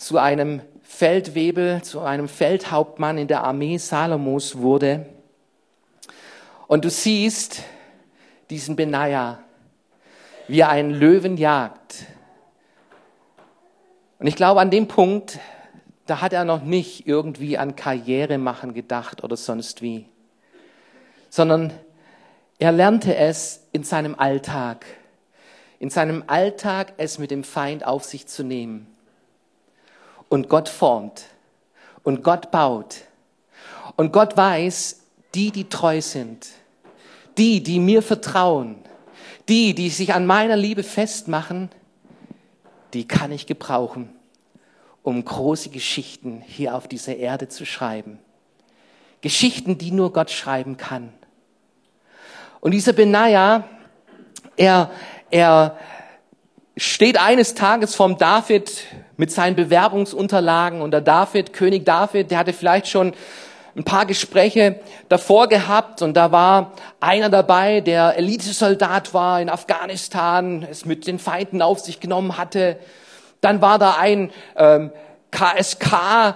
zu 0.00 0.16
einem 0.16 0.62
Feldwebel, 0.82 1.82
zu 1.82 2.00
einem 2.00 2.26
Feldhauptmann 2.26 3.18
in 3.18 3.28
der 3.28 3.44
Armee 3.44 3.76
Salomos 3.76 4.56
wurde. 4.56 5.04
Und 6.66 6.86
du 6.86 6.90
siehst 6.90 7.62
diesen 8.48 8.76
Benaja, 8.76 9.40
wie 10.48 10.60
er 10.60 10.70
einen 10.70 10.92
Löwen 10.92 11.36
jagt. 11.36 12.06
Und 14.18 14.26
ich 14.26 14.36
glaube, 14.36 14.62
an 14.62 14.70
dem 14.70 14.88
Punkt, 14.88 15.38
da 16.06 16.22
hat 16.22 16.32
er 16.32 16.46
noch 16.46 16.62
nicht 16.62 17.06
irgendwie 17.06 17.58
an 17.58 17.76
Karriere 17.76 18.38
machen 18.38 18.72
gedacht 18.72 19.22
oder 19.22 19.36
sonst 19.36 19.82
wie, 19.82 20.06
sondern 21.28 21.74
er 22.58 22.72
lernte 22.72 23.14
es 23.16 23.66
in 23.72 23.84
seinem 23.84 24.14
Alltag, 24.14 24.86
in 25.78 25.90
seinem 25.90 26.24
Alltag 26.26 26.94
es 26.96 27.18
mit 27.18 27.30
dem 27.30 27.44
Feind 27.44 27.84
auf 27.84 28.04
sich 28.04 28.26
zu 28.26 28.42
nehmen 28.42 28.89
und 30.30 30.48
Gott 30.48 30.70
formt 30.70 31.24
und 32.02 32.24
Gott 32.24 32.50
baut. 32.50 32.96
Und 33.96 34.12
Gott 34.12 34.38
weiß, 34.38 35.02
die, 35.34 35.50
die 35.50 35.68
treu 35.68 36.00
sind, 36.00 36.46
die, 37.36 37.62
die 37.62 37.78
mir 37.78 38.00
vertrauen, 38.00 38.76
die, 39.48 39.74
die 39.74 39.90
sich 39.90 40.14
an 40.14 40.24
meiner 40.24 40.56
Liebe 40.56 40.82
festmachen, 40.82 41.68
die 42.94 43.06
kann 43.06 43.30
ich 43.32 43.46
gebrauchen, 43.46 44.08
um 45.02 45.22
große 45.24 45.68
Geschichten 45.70 46.42
hier 46.46 46.74
auf 46.74 46.88
dieser 46.88 47.16
Erde 47.16 47.48
zu 47.48 47.66
schreiben. 47.66 48.18
Geschichten, 49.20 49.76
die 49.76 49.90
nur 49.90 50.12
Gott 50.12 50.30
schreiben 50.30 50.76
kann. 50.76 51.12
Und 52.60 52.72
dieser 52.72 52.92
Benaja, 52.92 53.68
er, 54.56 54.90
er 55.30 55.78
steht 56.76 57.18
eines 57.18 57.54
Tages 57.54 57.94
vom 57.94 58.16
David 58.16 58.84
mit 59.20 59.30
seinen 59.30 59.54
Bewerbungsunterlagen. 59.54 60.80
Und 60.80 60.92
der 60.92 61.02
David, 61.02 61.52
König 61.52 61.85
David, 61.85 62.30
der 62.30 62.38
hatte 62.38 62.54
vielleicht 62.54 62.88
schon 62.88 63.12
ein 63.76 63.85
paar 63.85 64.06
Gespräche 64.06 64.80
davor 65.11 65.46
gehabt. 65.46 66.00
Und 66.00 66.14
da 66.14 66.33
war 66.33 66.72
einer 67.00 67.28
dabei, 67.28 67.83
der 67.83 68.16
Elitesoldat 68.16 69.12
war 69.12 69.42
in 69.42 69.50
Afghanistan, 69.50 70.66
es 70.68 70.87
mit 70.87 71.06
den 71.06 71.18
Feinden 71.18 71.61
auf 71.61 71.80
sich 71.80 72.00
genommen 72.00 72.38
hatte. 72.38 72.78
Dann 73.42 73.61
war 73.61 73.78
da 73.78 73.96
ein 73.98 74.30
ähm, 74.56 74.90
KSK 75.30 76.35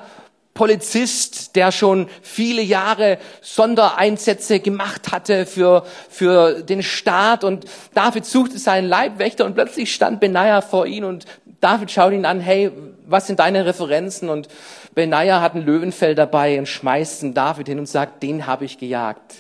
Polizist, 0.55 1.57
der 1.57 1.73
schon 1.73 2.09
viele 2.23 2.63
Jahre 2.63 3.19
Sondereinsätze 3.41 4.61
gemacht 4.61 5.11
hatte 5.11 5.47
für, 5.47 5.85
für 6.09 6.63
den 6.63 6.83
Staat. 6.83 7.43
Und 7.43 7.65
David 7.95 8.25
suchte 8.25 8.59
seinen 8.59 8.89
Leibwächter 8.89 9.47
und 9.47 9.55
plötzlich 9.55 9.93
stand 9.93 10.21
Benaja 10.21 10.61
vor 10.61 10.87
ihm 10.87 11.05
und 11.05 11.25
David 11.61 11.91
schaut 11.91 12.13
ihn 12.13 12.25
an, 12.25 12.41
hey, 12.41 12.71
was 13.07 13.27
sind 13.27 13.39
deine 13.39 13.67
Referenzen? 13.67 14.29
Und 14.29 14.49
Benaja 14.95 15.41
hat 15.41 15.55
ein 15.55 15.65
Löwenfell 15.65 16.15
dabei 16.15 16.59
und 16.59 16.67
schmeißt 16.67 17.23
den 17.23 17.35
David 17.35 17.69
hin 17.69 17.79
und 17.79 17.87
sagt, 17.87 18.23
den 18.23 18.47
habe 18.47 18.65
ich 18.65 18.79
gejagt. 18.79 19.35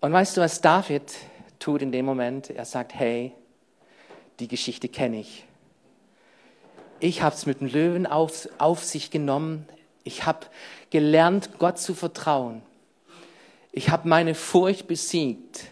Und 0.00 0.12
weißt 0.12 0.36
du, 0.36 0.40
was 0.40 0.60
David 0.60 1.14
tut 1.58 1.82
in 1.82 1.92
dem 1.92 2.04
Moment? 2.04 2.50
Er 2.50 2.64
sagt, 2.64 2.94
hey, 2.94 3.32
die 4.38 4.48
Geschichte 4.48 4.88
kenne 4.88 5.20
ich. 5.20 5.44
Ich 7.00 7.22
habe 7.22 7.34
es 7.34 7.46
mit 7.46 7.60
dem 7.60 7.68
Löwen 7.68 8.06
auf, 8.06 8.48
auf 8.58 8.84
sich 8.84 9.10
genommen. 9.10 9.68
Ich 10.04 10.24
habe 10.24 10.46
gelernt, 10.90 11.58
Gott 11.58 11.78
zu 11.78 11.94
vertrauen. 11.94 12.62
Ich 13.72 13.90
habe 13.90 14.08
meine 14.08 14.34
Furcht 14.34 14.86
besiegt, 14.86 15.64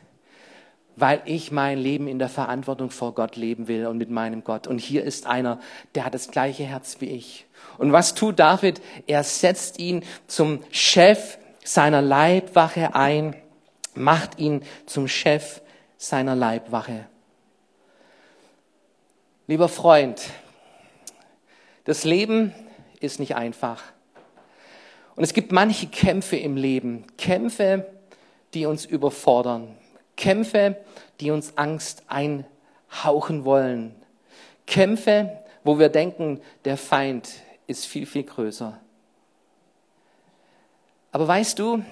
weil 0.96 1.22
ich 1.24 1.50
mein 1.50 1.78
Leben 1.78 2.07
in 2.07 2.18
der 2.18 2.28
Verantwortung 2.28 2.90
vor 2.90 3.14
Gott 3.14 3.37
leben 3.37 3.68
will 3.68 3.87
und 3.87 3.98
mit 3.98 4.11
meinem 4.11 4.44
Gott. 4.44 4.66
Und 4.66 4.78
hier 4.78 5.04
ist 5.04 5.26
einer, 5.26 5.61
der 5.94 6.04
hat 6.04 6.14
das 6.14 6.30
gleiche 6.30 6.64
Herz 6.64 6.96
wie 7.00 7.11
ich. 7.11 7.46
Und 7.78 7.92
was 7.92 8.14
tut 8.14 8.38
David? 8.38 8.80
Er 9.07 9.24
setzt 9.24 9.78
ihn 9.78 10.04
zum 10.26 10.61
Chef 10.70 11.38
seiner 11.64 12.02
Leibwache 12.02 12.94
ein, 12.94 13.35
macht 13.94 14.38
ihn 14.38 14.62
zum 14.87 15.09
Chef 15.09 15.61
seiner 15.96 16.37
Leibwache. 16.37 17.07
Lieber 19.46 19.68
Freund, 19.68 20.22
das 21.85 22.04
Leben 22.04 22.54
ist 23.00 23.20
nicht 23.20 23.37
einfach. 23.37 23.83
Und 25.16 25.22
es 25.22 25.35
gibt 25.35 25.52
manche 25.52 25.87
Kämpfe 25.87 26.37
im 26.37 26.57
Leben, 26.57 27.04
Kämpfe, 27.18 27.87
die 28.54 28.66
uns 28.66 28.85
überfordern, 28.85 29.76
Kämpfe, 30.16 30.77
die 31.20 31.31
uns 31.31 31.57
Angst 31.57 32.05
einhauchen 32.09 33.44
wollen, 33.44 33.94
Kämpfe, 34.66 35.38
wo 35.62 35.79
wir 35.79 35.88
denken, 35.88 36.40
der 36.64 36.77
Feind 36.77 37.29
ist 37.66 37.87
viel, 37.87 38.07
viel 38.07 38.24
größer. 38.24 38.79
Aber 41.12 41.29
weißt 41.29 41.59
du, 41.59 41.85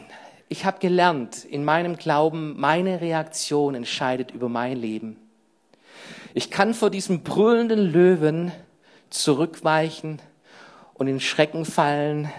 ich 0.48 0.64
habe 0.64 0.80
gelernt 0.80 1.44
in 1.44 1.64
meinem 1.64 1.96
Glauben, 1.96 2.58
meine 2.58 3.00
Reaktion 3.00 3.74
entscheidet 3.74 4.32
über 4.32 4.48
mein 4.48 4.76
Leben. 4.76 5.16
Ich 6.34 6.50
kann 6.50 6.74
vor 6.74 6.90
diesem 6.90 7.22
brüllenden 7.22 7.78
Löwen 7.78 8.52
zurückweichen 9.10 10.20
und 10.94 11.06
in 11.06 11.20
Schrecken 11.20 11.64
fallen. 11.64 12.30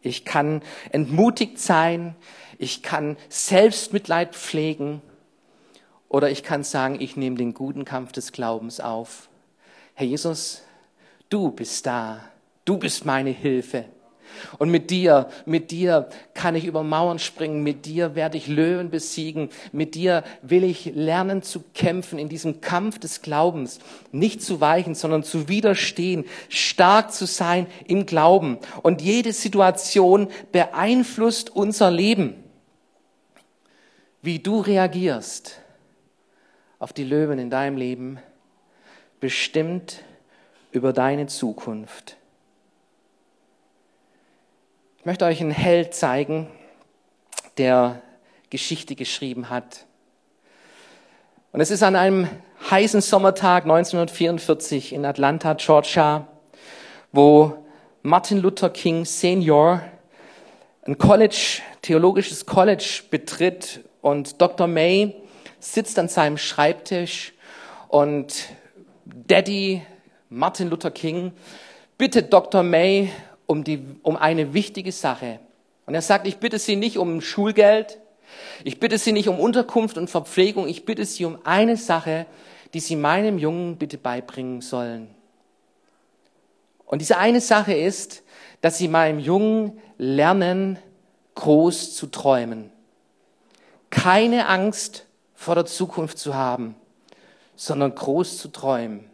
Ich 0.00 0.24
kann 0.24 0.62
entmutigt 0.90 1.58
sein. 1.58 2.16
Ich 2.58 2.82
kann 2.82 3.16
Selbstmitleid 3.28 4.34
pflegen. 4.34 5.02
Oder 6.12 6.30
ich 6.30 6.42
kann 6.42 6.62
sagen, 6.62 7.00
ich 7.00 7.16
nehme 7.16 7.36
den 7.36 7.54
guten 7.54 7.86
Kampf 7.86 8.12
des 8.12 8.32
Glaubens 8.32 8.80
auf. 8.80 9.30
Herr 9.94 10.06
Jesus, 10.06 10.62
du 11.30 11.50
bist 11.50 11.86
da. 11.86 12.20
Du 12.66 12.76
bist 12.76 13.06
meine 13.06 13.30
Hilfe. 13.30 13.86
Und 14.58 14.70
mit 14.70 14.90
dir, 14.90 15.30
mit 15.46 15.70
dir 15.70 16.10
kann 16.34 16.54
ich 16.54 16.66
über 16.66 16.82
Mauern 16.82 17.18
springen, 17.18 17.62
mit 17.62 17.86
dir 17.86 18.14
werde 18.14 18.36
ich 18.36 18.46
Löwen 18.46 18.90
besiegen, 18.90 19.48
mit 19.72 19.94
dir 19.94 20.22
will 20.42 20.64
ich 20.64 20.92
lernen 20.94 21.42
zu 21.42 21.64
kämpfen 21.72 22.18
in 22.18 22.28
diesem 22.28 22.60
Kampf 22.60 22.98
des 22.98 23.22
Glaubens, 23.22 23.78
nicht 24.10 24.42
zu 24.42 24.60
weichen, 24.60 24.94
sondern 24.94 25.22
zu 25.22 25.48
widerstehen, 25.48 26.26
stark 26.50 27.14
zu 27.14 27.26
sein 27.26 27.66
im 27.86 28.04
Glauben. 28.04 28.58
Und 28.82 29.00
jede 29.00 29.32
Situation 29.32 30.28
beeinflusst 30.52 31.48
unser 31.48 31.90
Leben. 31.90 32.34
Wie 34.20 34.40
du 34.40 34.60
reagierst 34.60 35.61
auf 36.82 36.92
die 36.92 37.04
Löwen 37.04 37.38
in 37.38 37.48
deinem 37.48 37.76
Leben, 37.76 38.18
bestimmt 39.20 40.02
über 40.72 40.92
deine 40.92 41.28
Zukunft. 41.28 42.16
Ich 44.98 45.06
möchte 45.06 45.24
euch 45.24 45.40
einen 45.40 45.52
Held 45.52 45.94
zeigen, 45.94 46.48
der 47.56 48.02
Geschichte 48.50 48.96
geschrieben 48.96 49.48
hat. 49.48 49.86
Und 51.52 51.60
es 51.60 51.70
ist 51.70 51.84
an 51.84 51.94
einem 51.94 52.28
heißen 52.68 53.00
Sommertag 53.00 53.62
1944 53.62 54.92
in 54.92 55.04
Atlanta, 55.04 55.54
Georgia, 55.54 56.26
wo 57.12 57.64
Martin 58.02 58.38
Luther 58.38 58.70
King 58.70 59.04
Senior 59.04 59.82
ein 60.84 60.98
College, 60.98 61.62
theologisches 61.80 62.44
College 62.44 63.04
betritt 63.08 63.84
und 64.00 64.42
Dr. 64.42 64.66
May 64.66 65.21
sitzt 65.62 65.98
an 65.98 66.08
seinem 66.08 66.38
Schreibtisch 66.38 67.32
und 67.88 68.48
Daddy 69.04 69.82
Martin 70.28 70.68
Luther 70.68 70.90
King 70.90 71.32
bittet 71.96 72.32
Dr. 72.32 72.64
May 72.64 73.10
um, 73.46 73.62
die, 73.62 73.84
um 74.02 74.16
eine 74.16 74.54
wichtige 74.54 74.90
Sache. 74.90 75.38
Und 75.86 75.94
er 75.94 76.02
sagt, 76.02 76.26
ich 76.26 76.38
bitte 76.38 76.58
Sie 76.58 76.74
nicht 76.74 76.98
um 76.98 77.20
Schulgeld, 77.20 78.00
ich 78.64 78.80
bitte 78.80 78.98
Sie 78.98 79.12
nicht 79.12 79.28
um 79.28 79.38
Unterkunft 79.38 79.98
und 79.98 80.10
Verpflegung, 80.10 80.66
ich 80.66 80.84
bitte 80.84 81.04
Sie 81.04 81.24
um 81.24 81.38
eine 81.44 81.76
Sache, 81.76 82.26
die 82.74 82.80
Sie 82.80 82.96
meinem 82.96 83.38
Jungen 83.38 83.76
bitte 83.76 83.98
beibringen 83.98 84.62
sollen. 84.62 85.14
Und 86.86 87.00
diese 87.00 87.18
eine 87.18 87.40
Sache 87.40 87.74
ist, 87.74 88.24
dass 88.62 88.78
Sie 88.78 88.88
meinem 88.88 89.20
Jungen 89.20 89.80
lernen, 89.96 90.78
groß 91.36 91.94
zu 91.94 92.08
träumen. 92.08 92.70
Keine 93.90 94.48
Angst 94.48 95.06
vor 95.42 95.56
der 95.56 95.66
Zukunft 95.66 96.18
zu 96.18 96.34
haben, 96.34 96.76
sondern 97.56 97.94
groß 97.94 98.38
zu 98.38 98.48
träumen. 98.48 99.10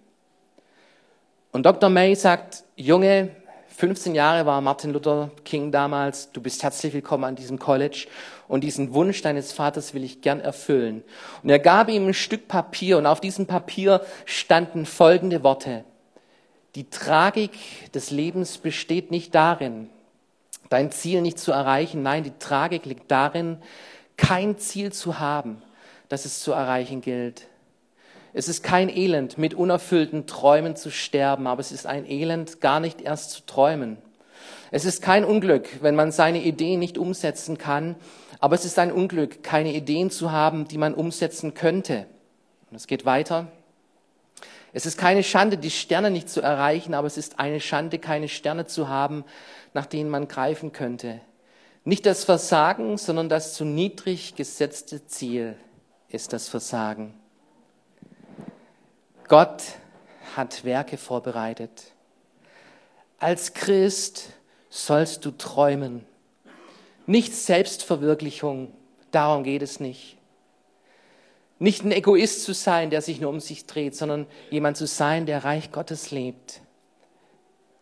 Und 1.52 1.64
Dr. 1.64 1.88
May 1.88 2.14
sagt, 2.14 2.64
Junge, 2.76 3.30
15 3.68 4.14
Jahre 4.14 4.44
war 4.44 4.60
Martin 4.60 4.92
Luther 4.92 5.30
King 5.44 5.72
damals. 5.72 6.30
Du 6.32 6.42
bist 6.42 6.62
herzlich 6.62 6.92
willkommen 6.92 7.24
an 7.24 7.34
diesem 7.34 7.58
College. 7.58 8.08
Und 8.46 8.62
diesen 8.62 8.92
Wunsch 8.92 9.22
deines 9.22 9.52
Vaters 9.52 9.94
will 9.94 10.04
ich 10.04 10.20
gern 10.20 10.40
erfüllen. 10.40 11.02
Und 11.42 11.48
er 11.48 11.60
gab 11.60 11.88
ihm 11.88 12.08
ein 12.08 12.14
Stück 12.14 12.46
Papier 12.46 12.98
und 12.98 13.06
auf 13.06 13.20
diesem 13.20 13.46
Papier 13.46 14.02
standen 14.26 14.84
folgende 14.84 15.42
Worte. 15.42 15.84
Die 16.74 16.90
Tragik 16.90 17.52
des 17.94 18.10
Lebens 18.10 18.58
besteht 18.58 19.10
nicht 19.10 19.34
darin, 19.34 19.88
dein 20.68 20.92
Ziel 20.92 21.22
nicht 21.22 21.38
zu 21.38 21.52
erreichen. 21.52 22.02
Nein, 22.02 22.24
die 22.24 22.38
Tragik 22.38 22.84
liegt 22.84 23.10
darin, 23.10 23.62
kein 24.18 24.58
Ziel 24.58 24.92
zu 24.92 25.18
haben, 25.20 25.62
das 26.08 26.24
es 26.24 26.40
zu 26.40 26.52
erreichen 26.52 27.00
gilt. 27.00 27.46
Es 28.32 28.48
ist 28.48 28.62
kein 28.62 28.88
Elend, 28.88 29.38
mit 29.38 29.54
unerfüllten 29.54 30.26
Träumen 30.26 30.76
zu 30.76 30.90
sterben, 30.90 31.46
aber 31.46 31.60
es 31.60 31.72
ist 31.72 31.86
ein 31.86 32.08
Elend, 32.08 32.60
gar 32.60 32.80
nicht 32.80 33.00
erst 33.00 33.30
zu 33.30 33.46
träumen. 33.46 33.98
Es 34.70 34.84
ist 34.84 35.02
kein 35.02 35.24
Unglück, 35.24 35.82
wenn 35.82 35.94
man 35.94 36.12
seine 36.12 36.42
Ideen 36.42 36.78
nicht 36.78 36.98
umsetzen 36.98 37.58
kann, 37.58 37.96
aber 38.38 38.54
es 38.54 38.64
ist 38.64 38.78
ein 38.78 38.92
Unglück, 38.92 39.42
keine 39.42 39.72
Ideen 39.72 40.10
zu 40.10 40.30
haben, 40.30 40.68
die 40.68 40.78
man 40.78 40.94
umsetzen 40.94 41.54
könnte. 41.54 42.06
Und 42.70 42.76
es 42.76 42.86
geht 42.86 43.06
weiter. 43.06 43.48
Es 44.74 44.84
ist 44.84 44.98
keine 44.98 45.22
Schande, 45.22 45.56
die 45.56 45.70
Sterne 45.70 46.10
nicht 46.10 46.28
zu 46.28 46.42
erreichen, 46.42 46.92
aber 46.92 47.06
es 47.06 47.16
ist 47.16 47.40
eine 47.40 47.60
Schande, 47.60 47.98
keine 47.98 48.28
Sterne 48.28 48.66
zu 48.66 48.88
haben, 48.88 49.24
nach 49.72 49.86
denen 49.86 50.10
man 50.10 50.28
greifen 50.28 50.72
könnte. 50.72 51.20
Nicht 51.84 52.04
das 52.04 52.24
Versagen, 52.24 52.98
sondern 52.98 53.30
das 53.30 53.54
zu 53.54 53.64
niedrig 53.64 54.36
gesetzte 54.36 55.06
Ziel 55.06 55.56
ist 56.08 56.32
das 56.32 56.48
Versagen. 56.48 57.14
Gott 59.28 59.62
hat 60.36 60.64
Werke 60.64 60.96
vorbereitet. 60.96 61.92
Als 63.18 63.52
Christ 63.52 64.30
sollst 64.70 65.24
du 65.24 65.30
träumen. 65.32 66.04
Nicht 67.06 67.34
Selbstverwirklichung, 67.34 68.72
darum 69.10 69.44
geht 69.44 69.62
es 69.62 69.80
nicht. 69.80 70.16
Nicht 71.58 71.84
ein 71.84 71.92
Egoist 71.92 72.44
zu 72.44 72.54
sein, 72.54 72.90
der 72.90 73.02
sich 73.02 73.20
nur 73.20 73.30
um 73.30 73.40
sich 73.40 73.66
dreht, 73.66 73.96
sondern 73.96 74.26
jemand 74.50 74.76
zu 74.76 74.86
sein, 74.86 75.26
der 75.26 75.44
Reich 75.44 75.72
Gottes 75.72 76.10
lebt, 76.10 76.60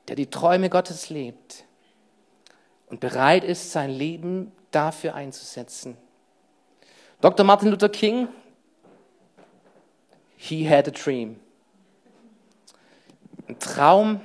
der 0.08 0.16
die 0.16 0.30
Träume 0.30 0.70
Gottes 0.70 1.10
lebt 1.10 1.64
und 2.86 3.00
bereit 3.00 3.44
ist, 3.44 3.72
sein 3.72 3.90
Leben 3.90 4.52
dafür 4.70 5.14
einzusetzen. 5.14 5.96
Dr. 7.26 7.42
Martin 7.44 7.70
Luther 7.70 7.88
King 7.88 8.28
He 10.36 10.64
had 10.70 10.86
a 10.86 10.92
dream. 10.92 11.40
Ein 13.48 13.58
Traum 13.58 14.20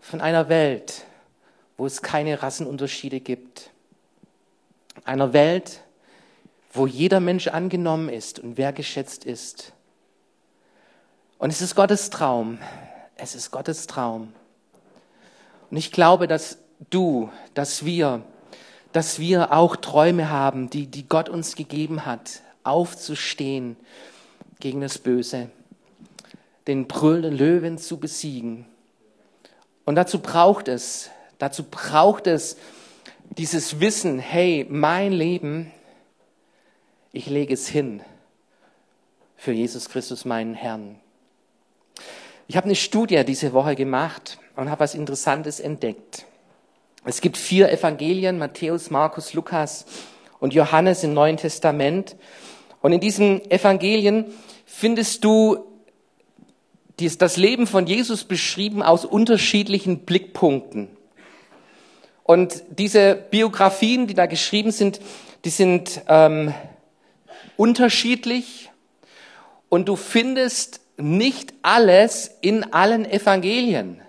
von 0.00 0.20
einer 0.20 0.50
Welt, 0.50 1.06
wo 1.78 1.86
es 1.86 2.02
keine 2.02 2.42
Rassenunterschiede 2.42 3.20
gibt. 3.20 3.70
Einer 5.06 5.32
Welt, 5.32 5.80
wo 6.70 6.86
jeder 6.86 7.20
Mensch 7.20 7.48
angenommen 7.48 8.10
ist 8.10 8.40
und 8.40 8.58
wertgeschätzt 8.58 9.24
ist. 9.24 9.72
Und 11.38 11.48
es 11.48 11.62
ist 11.62 11.74
Gottes 11.76 12.10
Traum. 12.10 12.58
Es 13.16 13.34
ist 13.34 13.50
Gottes 13.50 13.86
Traum. 13.86 14.34
Und 15.70 15.78
ich 15.78 15.92
glaube, 15.92 16.28
dass 16.28 16.58
du, 16.90 17.30
dass 17.54 17.86
wir, 17.86 18.22
dass 18.96 19.18
wir 19.18 19.52
auch 19.52 19.76
Träume 19.76 20.30
haben, 20.30 20.70
die, 20.70 20.86
die 20.86 21.06
Gott 21.06 21.28
uns 21.28 21.54
gegeben 21.54 22.06
hat, 22.06 22.40
aufzustehen 22.62 23.76
gegen 24.58 24.80
das 24.80 24.96
Böse, 24.96 25.50
den 26.66 26.88
brüllenden 26.88 27.36
Löwen 27.36 27.76
zu 27.76 27.98
besiegen. 27.98 28.64
Und 29.84 29.96
dazu 29.96 30.20
braucht 30.20 30.68
es, 30.68 31.10
dazu 31.36 31.64
braucht 31.64 32.26
es 32.26 32.56
dieses 33.36 33.80
Wissen, 33.80 34.18
hey, 34.18 34.64
mein 34.66 35.12
Leben, 35.12 35.70
ich 37.12 37.26
lege 37.26 37.52
es 37.52 37.68
hin 37.68 38.00
für 39.36 39.52
Jesus 39.52 39.90
Christus, 39.90 40.24
meinen 40.24 40.54
Herrn. 40.54 40.98
Ich 42.48 42.56
habe 42.56 42.64
eine 42.64 42.76
Studie 42.76 43.22
diese 43.26 43.52
Woche 43.52 43.74
gemacht 43.74 44.38
und 44.56 44.70
habe 44.70 44.80
was 44.80 44.94
Interessantes 44.94 45.60
entdeckt. 45.60 46.24
Es 47.08 47.20
gibt 47.20 47.36
vier 47.36 47.70
Evangelien, 47.70 48.36
Matthäus, 48.36 48.90
Markus, 48.90 49.32
Lukas 49.32 49.86
und 50.40 50.54
Johannes 50.54 51.04
im 51.04 51.14
Neuen 51.14 51.36
Testament. 51.36 52.16
Und 52.82 52.92
in 52.92 52.98
diesen 52.98 53.48
Evangelien 53.48 54.24
findest 54.64 55.22
du 55.22 55.64
das 56.96 57.36
Leben 57.36 57.68
von 57.68 57.86
Jesus 57.86 58.24
beschrieben 58.24 58.82
aus 58.82 59.04
unterschiedlichen 59.04 60.00
Blickpunkten. 60.00 60.88
Und 62.24 62.64
diese 62.76 63.14
Biografien, 63.14 64.08
die 64.08 64.14
da 64.14 64.26
geschrieben 64.26 64.72
sind, 64.72 64.98
die 65.44 65.50
sind 65.50 66.02
ähm, 66.08 66.52
unterschiedlich 67.56 68.72
und 69.68 69.88
du 69.88 69.94
findest 69.94 70.80
nicht 70.96 71.54
alles 71.62 72.32
in 72.40 72.72
allen 72.72 73.08
Evangelien. 73.08 74.02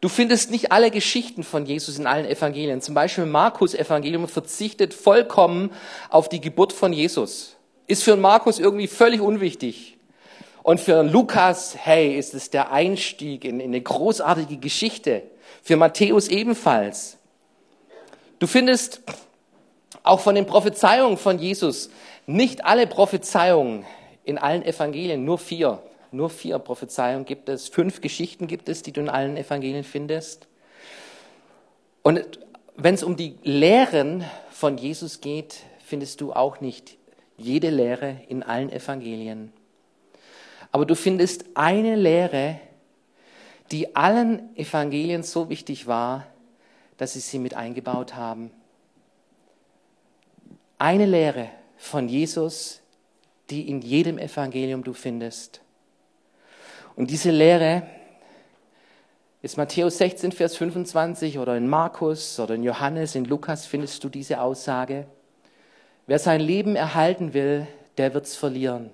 Du 0.00 0.08
findest 0.08 0.50
nicht 0.50 0.72
alle 0.72 0.90
Geschichten 0.90 1.42
von 1.42 1.64
Jesus 1.64 1.98
in 1.98 2.06
allen 2.06 2.26
Evangelien. 2.26 2.82
Zum 2.82 2.94
Beispiel 2.94 3.24
Markus 3.24 3.74
Evangelium 3.74 4.28
verzichtet 4.28 4.92
vollkommen 4.92 5.70
auf 6.10 6.28
die 6.28 6.40
Geburt 6.40 6.72
von 6.72 6.92
Jesus. 6.92 7.56
Ist 7.86 8.04
für 8.04 8.16
Markus 8.16 8.58
irgendwie 8.58 8.88
völlig 8.88 9.20
unwichtig. 9.20 9.96
Und 10.62 10.80
für 10.80 11.02
Lukas, 11.02 11.76
hey, 11.78 12.18
ist 12.18 12.34
es 12.34 12.50
der 12.50 12.72
Einstieg 12.72 13.44
in, 13.44 13.60
in 13.60 13.70
eine 13.70 13.80
großartige 13.80 14.58
Geschichte. 14.58 15.22
Für 15.62 15.76
Matthäus 15.76 16.28
ebenfalls. 16.28 17.18
Du 18.38 18.46
findest 18.46 19.00
auch 20.02 20.20
von 20.20 20.34
den 20.34 20.46
Prophezeiungen 20.46 21.16
von 21.16 21.38
Jesus 21.38 21.90
nicht 22.26 22.64
alle 22.64 22.86
Prophezeiungen 22.86 23.86
in 24.24 24.38
allen 24.38 24.62
Evangelien, 24.62 25.24
nur 25.24 25.38
vier. 25.38 25.82
Nur 26.10 26.30
vier 26.30 26.58
Prophezeiungen 26.58 27.24
gibt 27.24 27.48
es, 27.48 27.68
fünf 27.68 28.00
Geschichten 28.00 28.46
gibt 28.46 28.68
es, 28.68 28.82
die 28.82 28.92
du 28.92 29.00
in 29.00 29.08
allen 29.08 29.36
Evangelien 29.36 29.84
findest. 29.84 30.46
Und 32.02 32.38
wenn 32.76 32.94
es 32.94 33.02
um 33.02 33.16
die 33.16 33.36
Lehren 33.42 34.24
von 34.50 34.78
Jesus 34.78 35.20
geht, 35.20 35.62
findest 35.84 36.20
du 36.20 36.32
auch 36.32 36.60
nicht 36.60 36.96
jede 37.36 37.70
Lehre 37.70 38.20
in 38.28 38.42
allen 38.42 38.70
Evangelien. 38.70 39.52
Aber 40.72 40.84
du 40.84 40.94
findest 40.94 41.44
eine 41.54 41.96
Lehre, 41.96 42.60
die 43.70 43.96
allen 43.96 44.56
Evangelien 44.56 45.22
so 45.22 45.48
wichtig 45.48 45.86
war, 45.86 46.26
dass 46.96 47.14
sie 47.14 47.20
sie 47.20 47.38
mit 47.38 47.54
eingebaut 47.54 48.14
haben. 48.14 48.50
Eine 50.78 51.06
Lehre 51.06 51.50
von 51.76 52.08
Jesus, 52.08 52.82
die 53.50 53.68
in 53.68 53.80
jedem 53.80 54.18
Evangelium 54.18 54.84
du 54.84 54.92
findest. 54.92 55.60
Und 56.96 57.10
diese 57.10 57.30
Lehre 57.30 57.82
ist 59.42 59.58
Matthäus 59.58 59.98
16, 59.98 60.32
Vers 60.32 60.56
25 60.56 61.38
oder 61.38 61.56
in 61.56 61.68
Markus 61.68 62.40
oder 62.40 62.54
in 62.54 62.64
Johannes, 62.64 63.14
in 63.14 63.26
Lukas 63.26 63.66
findest 63.66 64.02
du 64.02 64.08
diese 64.08 64.40
Aussage. 64.40 65.06
Wer 66.06 66.18
sein 66.18 66.40
Leben 66.40 66.74
erhalten 66.74 67.34
will, 67.34 67.66
der 67.98 68.14
wird's 68.14 68.34
verlieren. 68.34 68.90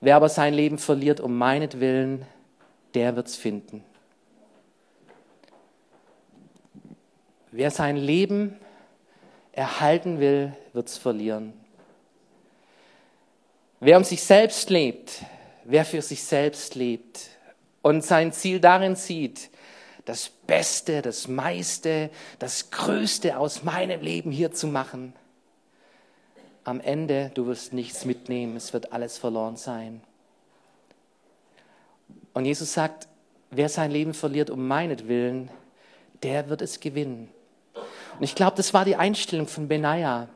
Wer 0.00 0.16
aber 0.16 0.28
sein 0.28 0.54
Leben 0.54 0.78
verliert 0.78 1.20
um 1.20 1.36
meinetwillen, 1.36 2.24
der 2.94 3.16
wird's 3.16 3.36
finden. 3.36 3.84
Wer 7.50 7.70
sein 7.70 7.96
Leben 7.96 8.56
erhalten 9.52 10.20
will, 10.20 10.52
wird 10.72 10.88
es 10.88 10.96
verlieren. 10.96 11.52
Wer 13.80 13.96
um 13.96 14.04
sich 14.04 14.22
selbst 14.22 14.70
lebt, 14.70 15.24
wer 15.64 15.84
für 15.84 16.02
sich 16.02 16.22
selbst 16.22 16.74
lebt 16.74 17.28
und 17.82 18.04
sein 18.04 18.32
Ziel 18.32 18.60
darin 18.60 18.96
sieht, 18.96 19.50
das 20.04 20.28
Beste, 20.28 21.02
das 21.02 21.28
meiste, 21.28 22.10
das 22.38 22.70
Größte 22.70 23.38
aus 23.38 23.62
meinem 23.62 24.00
Leben 24.00 24.30
hier 24.30 24.52
zu 24.52 24.66
machen, 24.66 25.12
am 26.64 26.80
Ende, 26.80 27.30
du 27.34 27.46
wirst 27.46 27.72
nichts 27.72 28.04
mitnehmen, 28.04 28.56
es 28.56 28.72
wird 28.72 28.92
alles 28.92 29.18
verloren 29.18 29.56
sein. 29.56 30.02
Und 32.32 32.44
Jesus 32.44 32.72
sagt, 32.72 33.08
wer 33.50 33.68
sein 33.68 33.90
Leben 33.90 34.14
verliert 34.14 34.50
um 34.50 34.66
meinetwillen, 34.66 35.50
der 36.22 36.48
wird 36.48 36.62
es 36.62 36.80
gewinnen. 36.80 37.28
Und 37.74 38.24
ich 38.24 38.34
glaube, 38.34 38.56
das 38.56 38.74
war 38.74 38.84
die 38.84 38.96
Einstellung 38.96 39.46
von 39.46 39.68
Benaja. 39.68 40.28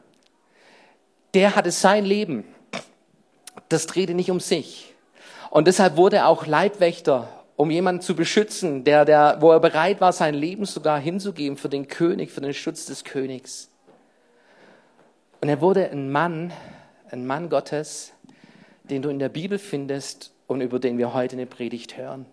Der 1.34 1.56
hatte 1.56 1.70
sein 1.70 2.04
Leben. 2.04 2.44
Das 3.68 3.86
drehte 3.86 4.14
nicht 4.14 4.30
um 4.30 4.40
sich. 4.40 4.93
Und 5.54 5.68
deshalb 5.68 5.96
wurde 5.96 6.16
er 6.16 6.26
auch 6.26 6.46
Leibwächter, 6.46 7.28
um 7.54 7.70
jemanden 7.70 8.02
zu 8.02 8.16
beschützen, 8.16 8.82
der, 8.82 9.04
der, 9.04 9.36
wo 9.38 9.52
er 9.52 9.60
bereit 9.60 10.00
war, 10.00 10.12
sein 10.12 10.34
Leben 10.34 10.64
sogar 10.64 10.98
hinzugeben 10.98 11.56
für 11.56 11.68
den 11.68 11.86
König, 11.86 12.32
für 12.32 12.40
den 12.40 12.52
Schutz 12.52 12.86
des 12.86 13.04
Königs. 13.04 13.70
Und 15.40 15.48
er 15.48 15.60
wurde 15.60 15.88
ein 15.88 16.10
Mann, 16.10 16.52
ein 17.08 17.24
Mann 17.24 17.50
Gottes, 17.50 18.12
den 18.82 19.00
du 19.00 19.10
in 19.10 19.20
der 19.20 19.28
Bibel 19.28 19.60
findest 19.60 20.32
und 20.48 20.60
über 20.60 20.80
den 20.80 20.98
wir 20.98 21.14
heute 21.14 21.36
eine 21.36 21.46
Predigt 21.46 21.96
hören. 21.96 22.26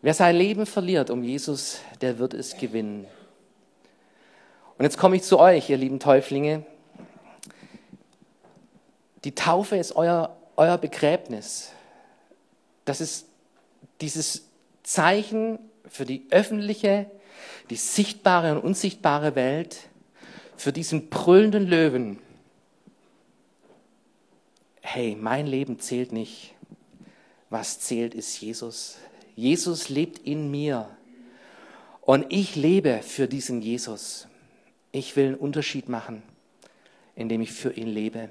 Wer 0.00 0.14
sein 0.14 0.36
Leben 0.36 0.64
verliert 0.64 1.10
um 1.10 1.22
Jesus, 1.22 1.80
der 2.00 2.18
wird 2.18 2.32
es 2.32 2.56
gewinnen. 2.56 3.06
Und 4.78 4.84
jetzt 4.86 4.96
komme 4.96 5.16
ich 5.16 5.22
zu 5.22 5.38
euch, 5.38 5.68
ihr 5.68 5.76
lieben 5.76 6.00
Täuflinge. 6.00 6.64
Die 9.24 9.34
Taufe 9.34 9.76
ist 9.76 9.94
euer, 9.96 10.34
euer 10.56 10.78
Begräbnis. 10.78 11.72
Das 12.84 13.00
ist 13.00 13.26
dieses 14.00 14.48
Zeichen 14.82 15.58
für 15.88 16.04
die 16.04 16.26
öffentliche, 16.30 17.10
die 17.70 17.76
sichtbare 17.76 18.54
und 18.54 18.64
unsichtbare 18.64 19.34
Welt, 19.34 19.88
für 20.56 20.72
diesen 20.72 21.08
brüllenden 21.08 21.66
Löwen. 21.66 22.18
Hey, 24.80 25.16
mein 25.20 25.46
Leben 25.46 25.78
zählt 25.80 26.12
nicht. 26.12 26.54
Was 27.50 27.80
zählt, 27.80 28.14
ist 28.14 28.40
Jesus. 28.40 28.96
Jesus 29.34 29.88
lebt 29.88 30.18
in 30.20 30.50
mir 30.50 30.88
und 32.00 32.26
ich 32.30 32.56
lebe 32.56 33.00
für 33.02 33.28
diesen 33.28 33.60
Jesus. 33.60 34.28
Ich 34.92 35.14
will 35.16 35.26
einen 35.26 35.34
Unterschied 35.34 35.88
machen, 35.88 36.22
indem 37.14 37.42
ich 37.42 37.52
für 37.52 37.72
ihn 37.72 37.88
lebe. 37.88 38.30